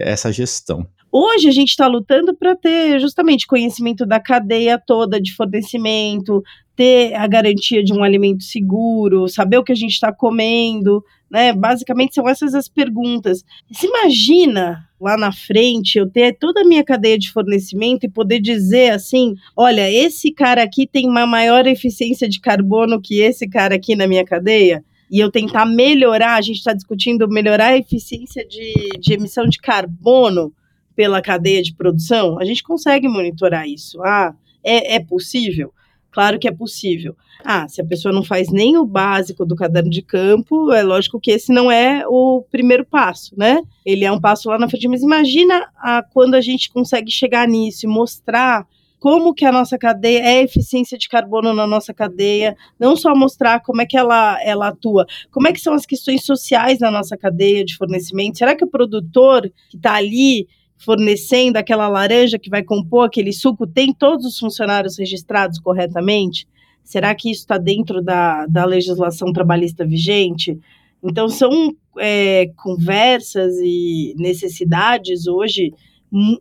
[0.02, 0.86] essa gestão.
[1.10, 6.42] Hoje a gente está lutando para ter justamente conhecimento da cadeia toda de fornecimento,
[6.74, 11.52] ter a garantia de um alimento seguro, saber o que a gente está comendo, né?
[11.52, 13.44] Basicamente são essas as perguntas.
[13.70, 18.40] Se imagina lá na frente eu ter toda a minha cadeia de fornecimento e poder
[18.40, 23.74] dizer assim: olha, esse cara aqui tem uma maior eficiência de carbono que esse cara
[23.74, 28.46] aqui na minha cadeia e eu tentar melhorar, a gente está discutindo melhorar a eficiência
[28.48, 30.54] de, de emissão de carbono
[30.96, 34.02] pela cadeia de produção, a gente consegue monitorar isso.
[34.02, 35.70] Ah, é, é possível?
[36.10, 37.14] Claro que é possível.
[37.44, 41.20] Ah, se a pessoa não faz nem o básico do caderno de campo, é lógico
[41.20, 43.60] que esse não é o primeiro passo, né?
[43.84, 47.46] Ele é um passo lá na frente, mas imagina a, quando a gente consegue chegar
[47.46, 48.66] nisso e mostrar
[49.02, 53.12] como que a nossa cadeia é a eficiência de carbono na nossa cadeia, não só
[53.16, 56.88] mostrar como é que ela, ela atua, como é que são as questões sociais na
[56.88, 58.38] nossa cadeia de fornecimento.
[58.38, 60.46] Será que o produtor que está ali
[60.78, 66.46] fornecendo aquela laranja que vai compor aquele suco tem todos os funcionários registrados corretamente?
[66.84, 70.56] Será que isso está dentro da, da legislação trabalhista vigente?
[71.02, 75.72] Então, são é, conversas e necessidades hoje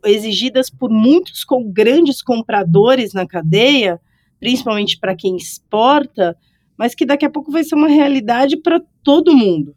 [0.04, 4.00] exigidas por muitos com grandes compradores na cadeia,
[4.38, 6.36] principalmente para quem exporta,
[6.76, 9.74] mas que daqui a pouco vai ser uma realidade para todo mundo.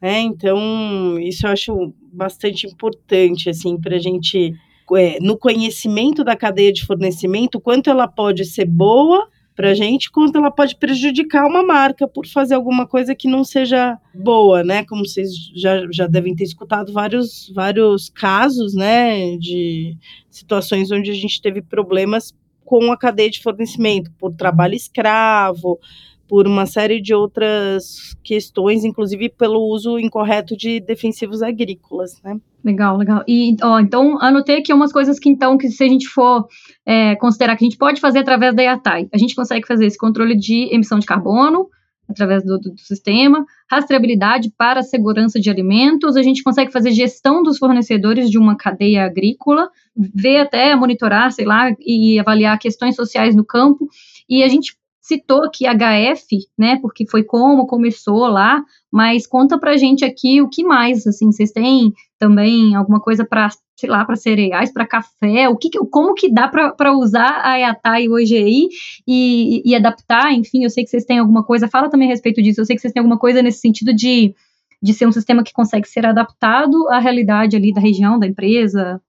[0.00, 0.20] Né?
[0.20, 4.54] Então, isso eu acho bastante importante, assim, para a gente,
[4.96, 10.10] é, no conhecimento da cadeia de fornecimento, quanto ela pode ser boa para a gente,
[10.10, 14.84] quanto ela pode prejudicar uma marca por fazer alguma coisa que não seja boa, né?
[14.84, 19.96] Como vocês já, já devem ter escutado vários, vários casos, né, de
[20.30, 25.78] situações onde a gente teve problemas com a cadeia de fornecimento, por trabalho escravo,
[26.28, 32.38] por uma série de outras questões, inclusive pelo uso incorreto de defensivos agrícolas, né?
[32.64, 33.22] Legal, legal.
[33.28, 36.46] E, ó, então, anotei aqui umas coisas que, então, que se a gente for
[36.86, 39.98] é, considerar que a gente pode fazer através da IATAI, a gente consegue fazer esse
[39.98, 41.68] controle de emissão de carbono,
[42.08, 46.92] através do, do, do, sistema, rastreabilidade para a segurança de alimentos, a gente consegue fazer
[46.92, 52.94] gestão dos fornecedores de uma cadeia agrícola, ver até, monitorar, sei lá, e avaliar questões
[52.94, 53.88] sociais no campo,
[54.28, 59.76] e a gente citou aqui HF, né, porque foi como começou lá, mas conta pra
[59.76, 64.16] gente aqui o que mais, assim, vocês têm também alguma coisa para, sei lá, para
[64.16, 68.68] cereais, para café, o que, como que dá para usar a Yatai hoje aí
[69.06, 72.42] e, e, adaptar, enfim, eu sei que vocês têm alguma coisa, fala também a respeito
[72.42, 74.34] disso, eu sei que vocês têm alguma coisa nesse sentido de,
[74.82, 79.02] de ser um sistema que consegue ser adaptado à realidade ali da região, da empresa,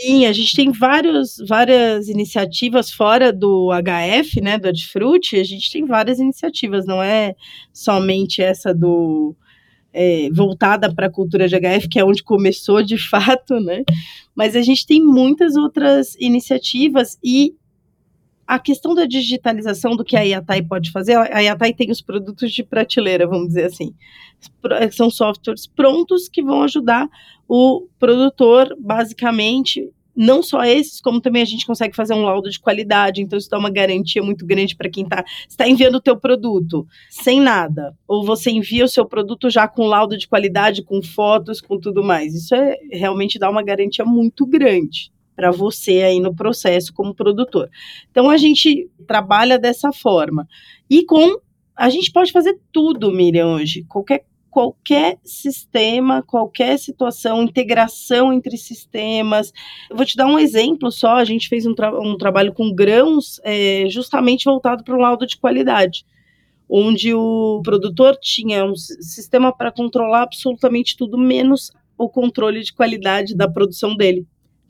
[0.00, 5.70] Sim, a gente tem vários, várias iniciativas fora do HF, né, do Adfruit, a gente
[5.70, 7.34] tem várias iniciativas, não é
[7.72, 9.36] somente essa do
[9.92, 13.84] é, voltada para a cultura de HF, que é onde começou de fato, né?
[14.34, 17.54] Mas a gente tem muitas outras iniciativas e
[18.46, 22.52] a questão da digitalização do que a Yatai pode fazer, a Yatai tem os produtos
[22.52, 23.94] de prateleira, vamos dizer assim.
[24.92, 27.08] São softwares prontos que vão ajudar
[27.48, 32.60] o produtor, basicamente, não só esses, como também a gente consegue fazer um laudo de
[32.60, 36.16] qualidade, então isso dá uma garantia muito grande para quem está está enviando o teu
[36.16, 41.02] produto sem nada, ou você envia o seu produto já com laudo de qualidade, com
[41.02, 42.34] fotos, com tudo mais.
[42.34, 45.13] Isso é realmente dá uma garantia muito grande.
[45.34, 47.70] Para você aí no processo como produtor.
[48.10, 50.46] Então a gente trabalha dessa forma.
[50.88, 51.38] E com
[51.76, 53.84] a gente pode fazer tudo, Miriam, hoje.
[53.88, 59.52] Qualquer qualquer sistema, qualquer situação, integração entre sistemas.
[59.90, 61.16] Eu vou te dar um exemplo só.
[61.16, 65.26] A gente fez um, tra um trabalho com grãos é, justamente voltado para um laudo
[65.26, 66.06] de qualidade,
[66.68, 73.34] onde o produtor tinha um sistema para controlar absolutamente tudo, menos o controle de qualidade
[73.34, 74.24] da produção dele.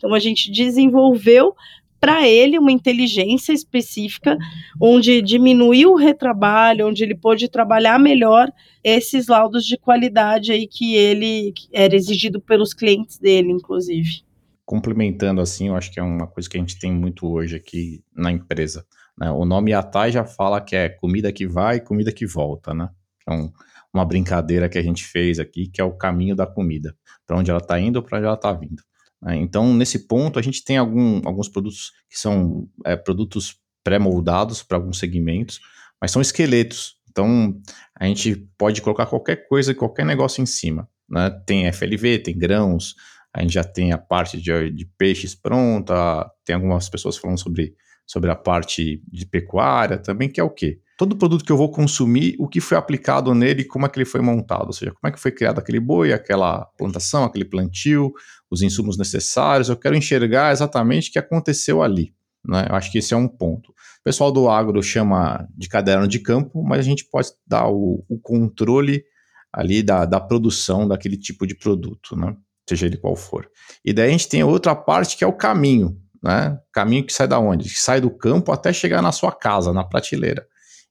[0.05, 1.55] Então a gente desenvolveu
[1.99, 4.37] para ele uma inteligência específica,
[4.79, 8.53] onde diminuiu o retrabalho, onde ele pôde trabalhar melhor
[8.85, 14.23] esses laudos de qualidade aí que ele era exigido pelos clientes dele, inclusive.
[14.67, 18.05] Complementando assim, eu acho que é uma coisa que a gente tem muito hoje aqui
[18.15, 18.85] na empresa.
[19.19, 19.31] Né?
[19.31, 22.91] O nome Atai já fala que é comida que vai, comida que volta, né?
[23.23, 23.51] Então,
[23.95, 26.95] uma brincadeira que a gente fez aqui, que é o caminho da comida,
[27.27, 28.83] para onde ela está indo ou para onde ela está vindo.
[29.25, 29.37] Né?
[29.37, 34.77] Então, nesse ponto, a gente tem algum, alguns produtos que são é, produtos pré-moldados para
[34.77, 35.61] alguns segmentos,
[36.01, 36.97] mas são esqueletos.
[37.11, 37.59] Então,
[37.99, 40.89] a gente pode colocar qualquer coisa, qualquer negócio em cima.
[41.09, 41.31] Né?
[41.47, 42.95] Tem FLV, tem grãos,
[43.33, 47.75] a gente já tem a parte de, de peixes pronta, tem algumas pessoas falando sobre,
[48.07, 50.81] sobre a parte de pecuária também, que é o quê?
[50.97, 54.05] todo produto que eu vou consumir, o que foi aplicado nele, como é que ele
[54.05, 58.13] foi montado, ou seja, como é que foi criado aquele boi, aquela plantação, aquele plantio,
[58.55, 62.15] os insumos necessários, eu quero enxergar exatamente o que aconteceu ali.
[62.47, 62.67] Né?
[62.69, 63.71] Eu acho que esse é um ponto.
[63.71, 68.05] O pessoal do agro chama de caderno de campo, mas a gente pode dar o,
[68.09, 69.05] o controle
[69.53, 72.37] ali da, da produção daquele tipo de produto, né?
[72.69, 73.49] seja ele qual for.
[73.85, 76.59] E daí a gente tem outra parte que é o caminho, né?
[76.73, 77.69] Caminho que sai da onde?
[77.69, 80.47] Que sai do campo até chegar na sua casa, na prateleira.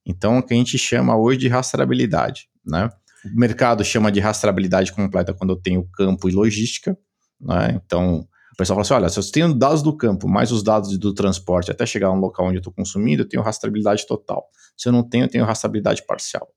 [0.05, 2.89] Então, o que a gente chama hoje de rastreabilidade, né?
[3.25, 6.97] O mercado chama de rastreabilidade completa quando eu tenho campo e logística,
[7.43, 7.79] né?
[7.83, 10.97] Então, o pessoal fala assim, olha, se eu tenho dados do campo, mais os dados
[10.97, 14.47] do transporte até chegar no local onde eu estou consumindo, eu tenho rastreabilidade total.
[14.77, 16.47] Se eu não tenho, eu tenho rastreabilidade parcial.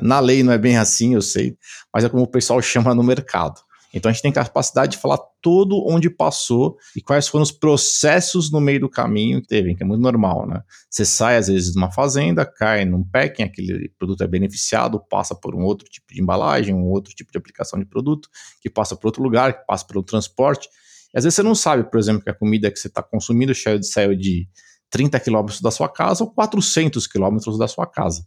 [0.00, 1.56] Na lei não é bem assim, eu sei,
[1.92, 3.60] mas é como o pessoal chama no mercado.
[3.92, 8.50] Então a gente tem capacidade de falar todo onde passou e quais foram os processos
[8.50, 10.62] no meio do caminho que teve, que é muito normal, né?
[10.88, 15.34] Você sai às vezes de uma fazenda, cai num packing, aquele produto é beneficiado, passa
[15.34, 18.28] por um outro tipo de embalagem, um outro tipo de aplicação de produto,
[18.60, 20.68] que passa por outro lugar, que passa pelo transporte.
[21.12, 23.52] E às vezes você não sabe, por exemplo, que a comida que você está consumindo
[23.82, 24.48] saiu de
[24.88, 28.24] 30 quilômetros da sua casa ou 400 quilômetros da sua casa,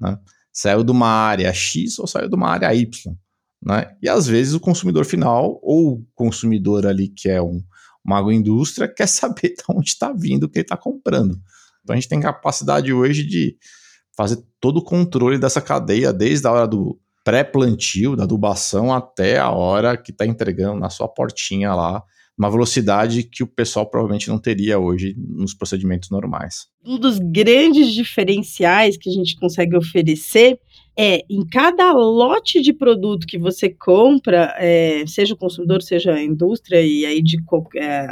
[0.00, 0.18] né?
[0.52, 3.14] Saiu de uma área X ou saiu de uma área Y.
[3.66, 3.84] Né?
[4.00, 7.60] E às vezes o consumidor final, ou o consumidor ali que é um,
[8.04, 11.36] uma agroindústria, quer saber de onde está vindo o que ele está comprando.
[11.82, 13.56] Então a gente tem capacidade hoje de
[14.16, 19.50] fazer todo o controle dessa cadeia, desde a hora do pré-plantio, da adubação, até a
[19.50, 22.04] hora que está entregando na sua portinha lá,
[22.38, 26.68] uma velocidade que o pessoal provavelmente não teria hoje nos procedimentos normais.
[26.84, 30.60] Um dos grandes diferenciais que a gente consegue oferecer
[30.98, 36.22] é em cada lote de produto que você compra, é, seja o consumidor, seja a
[36.22, 38.08] indústria, e aí de qualquer,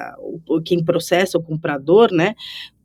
[0.64, 2.34] quem processa, o comprador, né?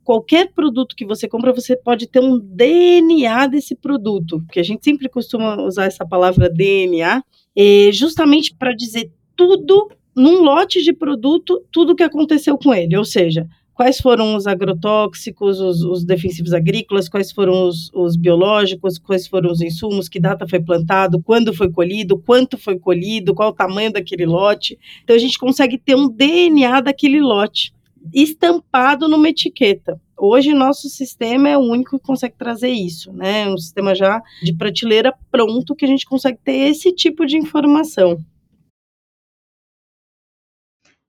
[0.02, 4.82] Qualquer produto que você compra, você pode ter um DNA desse produto, que a gente
[4.82, 7.22] sempre costuma usar essa palavra DNA,
[7.54, 13.04] é, justamente para dizer tudo num lote de produto, tudo que aconteceu com ele, ou
[13.04, 13.46] seja,
[13.80, 19.50] quais foram os agrotóxicos, os, os defensivos agrícolas, quais foram os, os, biológicos, quais foram
[19.50, 23.90] os insumos, que data foi plantado, quando foi colhido, quanto foi colhido, qual o tamanho
[23.90, 24.78] daquele lote.
[25.02, 27.72] Então a gente consegue ter um DNA daquele lote
[28.12, 29.98] estampado numa etiqueta.
[30.14, 33.48] Hoje nosso sistema é o único que consegue trazer isso, né?
[33.48, 38.18] Um sistema já de prateleira pronto que a gente consegue ter esse tipo de informação.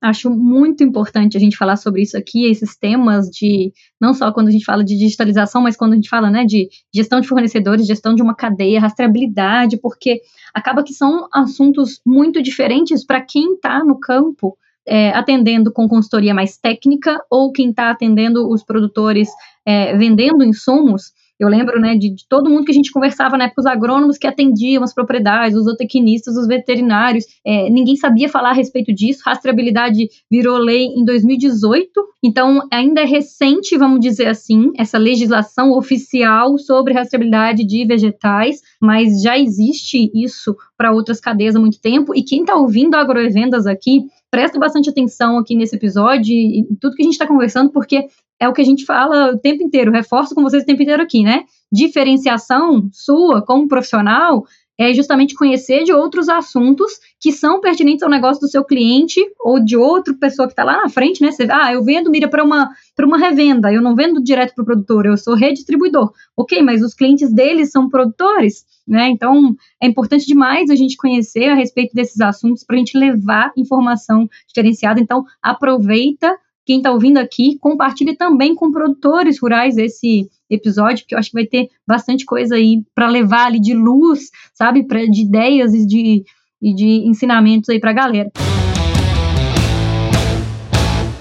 [0.01, 4.47] Acho muito importante a gente falar sobre isso aqui, esses temas de, não só quando
[4.47, 7.85] a gente fala de digitalização, mas quando a gente fala, né, de gestão de fornecedores,
[7.85, 10.19] gestão de uma cadeia, rastreabilidade, porque
[10.53, 16.33] acaba que são assuntos muito diferentes para quem está no campo é, atendendo com consultoria
[16.33, 19.29] mais técnica ou quem está atendendo os produtores
[19.65, 21.11] é, vendendo insumos.
[21.41, 24.15] Eu lembro, né, de, de, todo mundo que a gente conversava na época, os agrônomos
[24.15, 29.23] que atendiam as propriedades, os zootecnistas, os veterinários, é, ninguém sabia falar a respeito disso.
[29.25, 31.89] Rastreabilidade virou lei em 2018,
[32.23, 39.23] então ainda é recente, vamos dizer assim, essa legislação oficial sobre rastreabilidade de vegetais, mas
[39.23, 42.15] já existe isso para outras cadeias há muito tempo.
[42.15, 47.01] E quem está ouvindo agrovendas aqui, presta bastante atenção aqui nesse episódio e tudo que
[47.01, 48.05] a gente está conversando, porque
[48.41, 51.03] é o que a gente fala o tempo inteiro, reforço com vocês o tempo inteiro
[51.03, 51.43] aqui, né?
[51.71, 54.43] Diferenciação sua como profissional
[54.79, 59.63] é justamente conhecer de outros assuntos que são pertinentes ao negócio do seu cliente ou
[59.63, 61.31] de outra pessoa que está lá na frente, né?
[61.31, 64.65] Você, ah, eu vendo mira para uma, uma revenda, eu não vendo direto para o
[64.65, 66.11] produtor, eu sou redistribuidor.
[66.35, 69.07] Ok, mas os clientes deles são produtores, né?
[69.09, 73.51] Então, é importante demais a gente conhecer a respeito desses assuntos para a gente levar
[73.55, 74.99] informação diferenciada.
[74.99, 76.35] Então, aproveita
[76.65, 81.37] quem está ouvindo aqui, compartilhe também com produtores rurais esse episódio, porque eu acho que
[81.37, 85.85] vai ter bastante coisa aí para levar ali de luz, sabe, pra, de ideias e
[85.85, 86.23] de,
[86.61, 88.31] e de ensinamentos aí para a galera.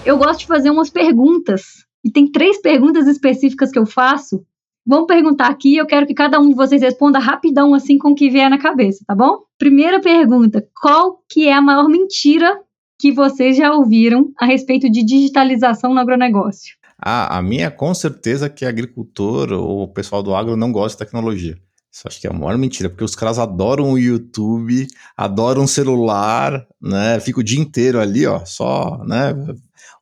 [0.05, 4.45] Eu gosto de fazer umas perguntas, e tem três perguntas específicas que eu faço.
[4.87, 8.15] Vamos perguntar aqui, eu quero que cada um de vocês responda rapidão, assim, com o
[8.15, 9.41] que vier na cabeça, tá bom?
[9.59, 12.59] Primeira pergunta, qual que é a maior mentira
[13.01, 16.77] que vocês já ouviram a respeito de digitalização no agronegócio?
[16.99, 21.09] Ah, a minha com certeza que agricultor ou o pessoal do agro não gosta de
[21.09, 21.57] tecnologia.
[21.91, 24.87] Isso acho que é a maior mentira, porque os caras adoram o YouTube,
[25.17, 27.19] adoram o celular, né?
[27.19, 29.35] Fica o dia inteiro ali, ó, só, né?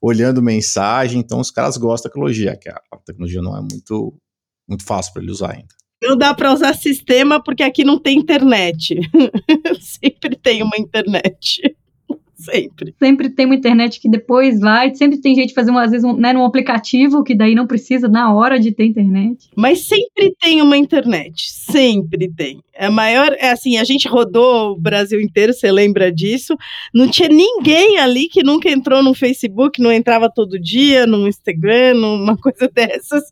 [0.03, 1.21] Olhando mensagem.
[1.21, 4.13] Então os caras gostam da tecnologia, que a tecnologia não é muito,
[4.69, 5.69] muito fácil para ele usar ainda.
[6.03, 9.01] Não dá para usar sistema porque aqui não tem internet.
[9.81, 11.77] Sempre tem uma internet.
[12.39, 12.95] Sempre.
[12.97, 16.33] Sempre tem uma internet que depois vai, sempre tem gente fazendo, às vezes, um, né,
[16.33, 19.51] num aplicativo, que daí não precisa na hora de ter internet.
[19.57, 21.51] Mas sempre tem uma internet.
[21.51, 22.61] Sempre tem.
[22.79, 26.57] A maior, é assim, a gente rodou o Brasil inteiro, você lembra disso?
[26.95, 31.95] Não tinha ninguém ali que nunca entrou no Facebook, não entrava todo dia, no Instagram,
[31.95, 33.25] numa coisa dessas.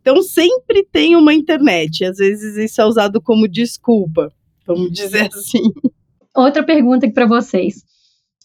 [0.00, 2.04] Então sempre tem uma internet.
[2.04, 4.32] Às vezes isso é usado como desculpa,
[4.64, 5.72] vamos dizer assim.
[6.32, 7.82] Outra pergunta aqui para vocês.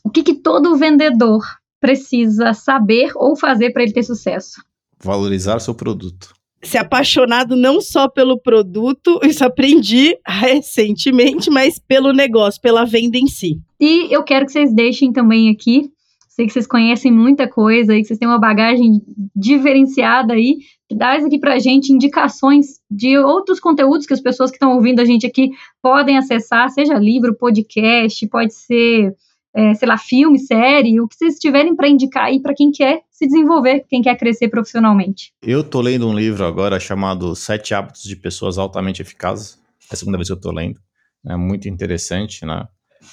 [0.07, 1.43] O que, que todo vendedor
[1.81, 4.63] precisa saber ou fazer para ele ter sucesso?
[5.03, 6.33] Valorizar seu produto.
[6.63, 13.27] Ser apaixonado não só pelo produto, isso aprendi recentemente, mas pelo negócio, pela venda em
[13.27, 13.59] si.
[13.77, 15.91] E eu quero que vocês deixem também aqui
[16.37, 19.01] sei que vocês conhecem muita coisa aí, que vocês têm uma bagagem
[19.35, 24.57] diferenciada aí, que dá aqui pra gente indicações de outros conteúdos que as pessoas que
[24.57, 25.49] estão ouvindo a gente aqui
[25.81, 29.15] podem acessar, seja livro, podcast, pode ser
[29.57, 33.01] é, sei lá, filme, série, o que vocês tiverem para indicar aí para quem quer
[33.09, 35.33] se desenvolver, quem quer crescer profissionalmente.
[35.41, 39.57] Eu tô lendo um livro agora chamado Sete Hábitos de Pessoas Altamente Eficazes.
[39.89, 40.79] É a segunda vez que eu tô lendo.
[41.27, 42.67] É muito interessante, né?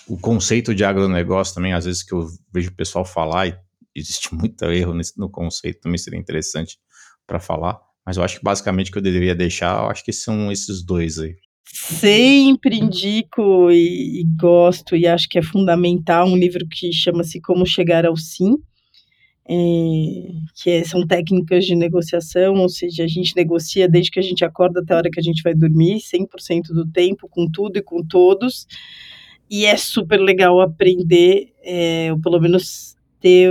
[0.07, 3.57] O conceito de agronegócio também, às vezes que eu vejo o pessoal falar, e
[3.97, 6.77] existe muito erro nesse, no conceito, também seria interessante
[7.27, 7.81] para falar.
[8.05, 10.85] Mas eu acho que basicamente o que eu deveria deixar, eu acho que são esses
[10.85, 11.35] dois aí
[11.65, 17.67] sempre indico e, e, gosto e acho que é fundamental um livro que chama-se Como
[17.67, 18.57] Chegar ao Sim,
[19.47, 19.55] é,
[20.55, 24.45] que é, são técnicas de negociação, ou seja, a gente negocia desde que a gente
[24.45, 27.83] acorda até a hora que a gente vai dormir, 100% do tempo, com tudo e
[27.83, 28.67] com todos,
[29.51, 33.51] e é super legal aprender, é, ou pelo menos ter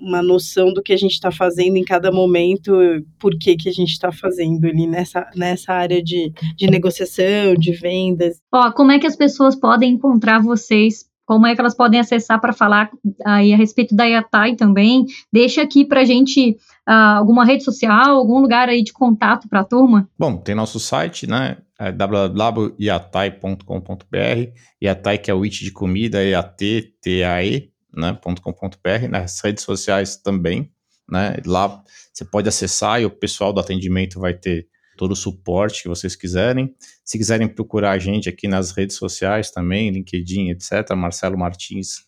[0.00, 2.72] uma noção do que a gente está fazendo em cada momento,
[3.18, 7.72] por que, que a gente está fazendo ali nessa, nessa área de, de negociação, de
[7.72, 8.40] vendas.
[8.52, 11.06] Ó, como é que as pessoas podem encontrar vocês?
[11.24, 12.88] Como é que elas podem acessar para falar
[13.24, 15.04] aí a respeito da Yatai também?
[15.32, 16.56] Deixa aqui para a gente
[16.88, 20.08] uh, alguma rede social, algum lugar aí de contato para a turma.
[20.16, 21.56] Bom, tem nosso site, né?
[21.78, 24.52] É www.iatai.com.br.
[24.80, 30.70] Yatai que é o it de comida, E-A-T-T-A-E né, .com.br, nas redes sociais também,
[31.10, 31.82] né, lá
[32.12, 36.16] você pode acessar e o pessoal do atendimento vai ter todo o suporte que vocês
[36.16, 36.74] quiserem.
[37.04, 42.06] Se quiserem procurar a gente aqui nas redes sociais também, LinkedIn, etc., Marcelo Martins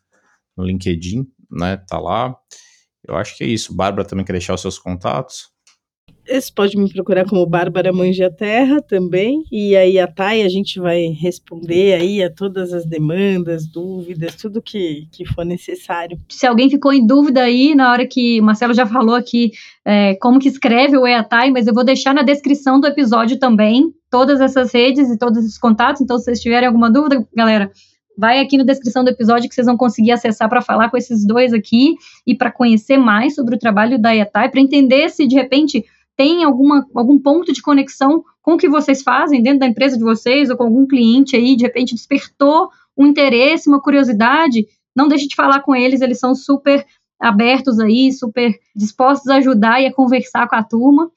[0.56, 2.34] no LinkedIn, né, tá lá.
[3.06, 3.74] Eu acho que é isso.
[3.74, 5.50] Bárbara também quer deixar os seus contatos.
[6.28, 10.48] Você pode me procurar como Bárbara Mãe a Terra também, e aí a Thay a
[10.48, 16.18] gente vai responder aí a todas as demandas, dúvidas, tudo que, que for necessário.
[16.28, 19.52] Se alguém ficou em dúvida aí, na hora que o Marcelo já falou aqui
[19.84, 23.90] é, como que escreve o EATAI, mas eu vou deixar na descrição do episódio também,
[24.10, 27.70] todas essas redes e todos esses contatos, então se vocês tiverem alguma dúvida, galera,
[28.18, 31.24] vai aqui na descrição do episódio que vocês vão conseguir acessar para falar com esses
[31.24, 31.94] dois aqui
[32.26, 35.84] e para conhecer mais sobre o trabalho da EATAI, para entender se de repente
[36.18, 40.02] tem alguma, algum ponto de conexão com o que vocês fazem dentro da empresa de
[40.02, 44.66] vocês ou com algum cliente aí, de repente despertou um interesse, uma curiosidade,
[44.96, 46.84] não deixe de falar com eles, eles são super
[47.20, 51.08] abertos aí, super dispostos a ajudar e a conversar com a turma.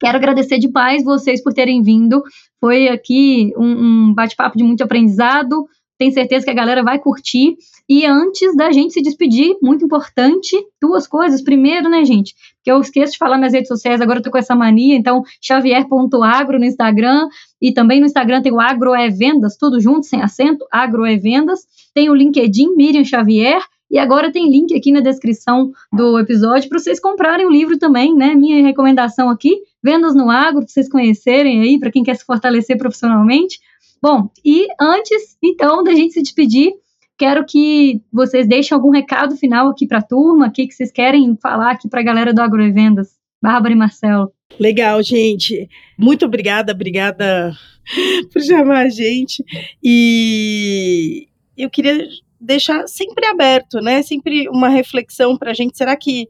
[0.00, 2.22] Quero agradecer demais vocês por terem vindo.
[2.58, 5.66] Foi aqui um, um bate-papo de muito aprendizado,
[5.98, 7.56] Tenho certeza que a galera vai curtir.
[7.88, 11.42] E antes da gente se despedir, muito importante, duas coisas.
[11.42, 14.38] Primeiro, né, gente, que eu esqueço de falar nas redes sociais, agora eu tô com
[14.38, 17.28] essa mania, então xavier.agro no Instagram
[17.60, 21.16] e também no Instagram tem o Agro é Vendas, tudo junto, sem acento, Agro é
[21.16, 21.60] Vendas.
[21.94, 26.78] Tem o LinkedIn Miriam Xavier e agora tem link aqui na descrição do episódio para
[26.78, 28.34] vocês comprarem o livro também, né?
[28.34, 32.76] Minha recomendação aqui, Vendas no Agro, para vocês conhecerem aí, para quem quer se fortalecer
[32.76, 33.60] profissionalmente.
[34.02, 36.72] Bom, e antes, então, da gente se despedir,
[37.18, 40.92] quero que vocês deixem algum recado final aqui para a turma, o que, que vocês
[40.92, 43.16] querem falar aqui para a galera do Agrovendas.
[43.42, 44.32] Bárbara e Marcelo.
[44.58, 45.68] Legal, gente.
[45.98, 47.52] Muito obrigada, obrigada
[48.32, 49.44] por chamar a gente.
[49.82, 52.06] E eu queria
[52.40, 54.02] deixar sempre aberto, né?
[54.02, 55.76] Sempre uma reflexão para a gente.
[55.76, 56.26] Será que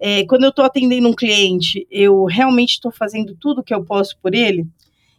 [0.00, 4.18] é, quando eu estou atendendo um cliente, eu realmente estou fazendo tudo que eu posso
[4.20, 4.66] por ele?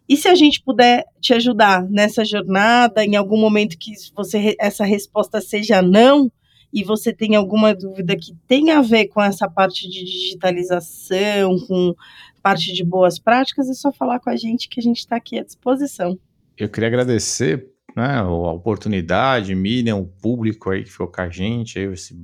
[0.09, 4.83] E se a gente puder te ajudar nessa jornada, em algum momento que você essa
[4.83, 6.31] resposta seja não,
[6.73, 11.95] e você tem alguma dúvida que tem a ver com essa parte de digitalização, com
[12.41, 15.37] parte de boas práticas, é só falar com a gente que a gente está aqui
[15.37, 16.17] à disposição.
[16.57, 21.77] Eu queria agradecer né, a oportunidade, Miriam, o público aí que ficou com a gente,
[21.77, 22.15] aí, esse,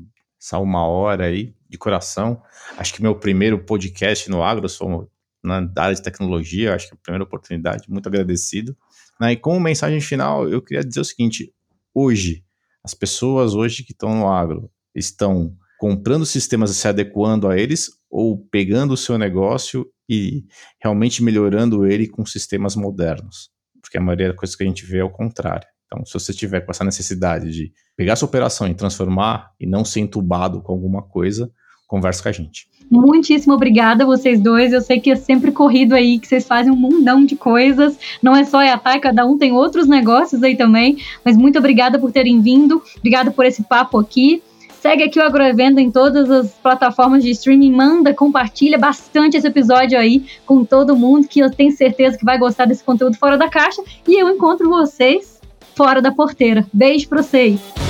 [0.41, 2.41] essa uma hora aí de coração.
[2.77, 5.09] Acho que meu primeiro podcast no agro, sou
[5.45, 8.75] na área de tecnologia, acho que é a primeira oportunidade, muito agradecido.
[9.19, 11.53] Né, e como mensagem final, eu queria dizer o seguinte:
[11.93, 12.43] hoje,
[12.83, 17.91] as pessoas hoje que estão no agro estão comprando sistemas e se adequando a eles
[18.09, 20.45] ou pegando o seu negócio e
[20.81, 23.49] realmente melhorando ele com sistemas modernos.
[23.81, 25.67] Porque a maioria das coisas que a gente vê é o contrário.
[25.85, 29.85] Então, se você tiver com essa necessidade de pegar sua operação e transformar e não
[29.85, 31.51] ser entubado com alguma coisa,
[31.87, 32.67] conversa com a gente.
[32.89, 34.71] Muitíssimo obrigada vocês dois.
[34.71, 37.97] Eu sei que é sempre corrido aí, que vocês fazem um mundão de coisas.
[38.21, 40.97] Não é só a Yatai, cada um tem outros negócios aí também.
[41.23, 42.81] Mas muito obrigada por terem vindo.
[42.97, 44.41] Obrigada por esse papo aqui.
[44.79, 47.71] Segue aqui o Agroevenda em todas as plataformas de streaming.
[47.71, 52.37] Manda, compartilha bastante esse episódio aí com todo mundo, que eu tenho certeza que vai
[52.37, 53.81] gostar desse conteúdo fora da caixa.
[54.07, 55.41] E eu encontro vocês
[55.75, 56.67] fora da porteira.
[56.71, 57.84] Beijo pra vocês!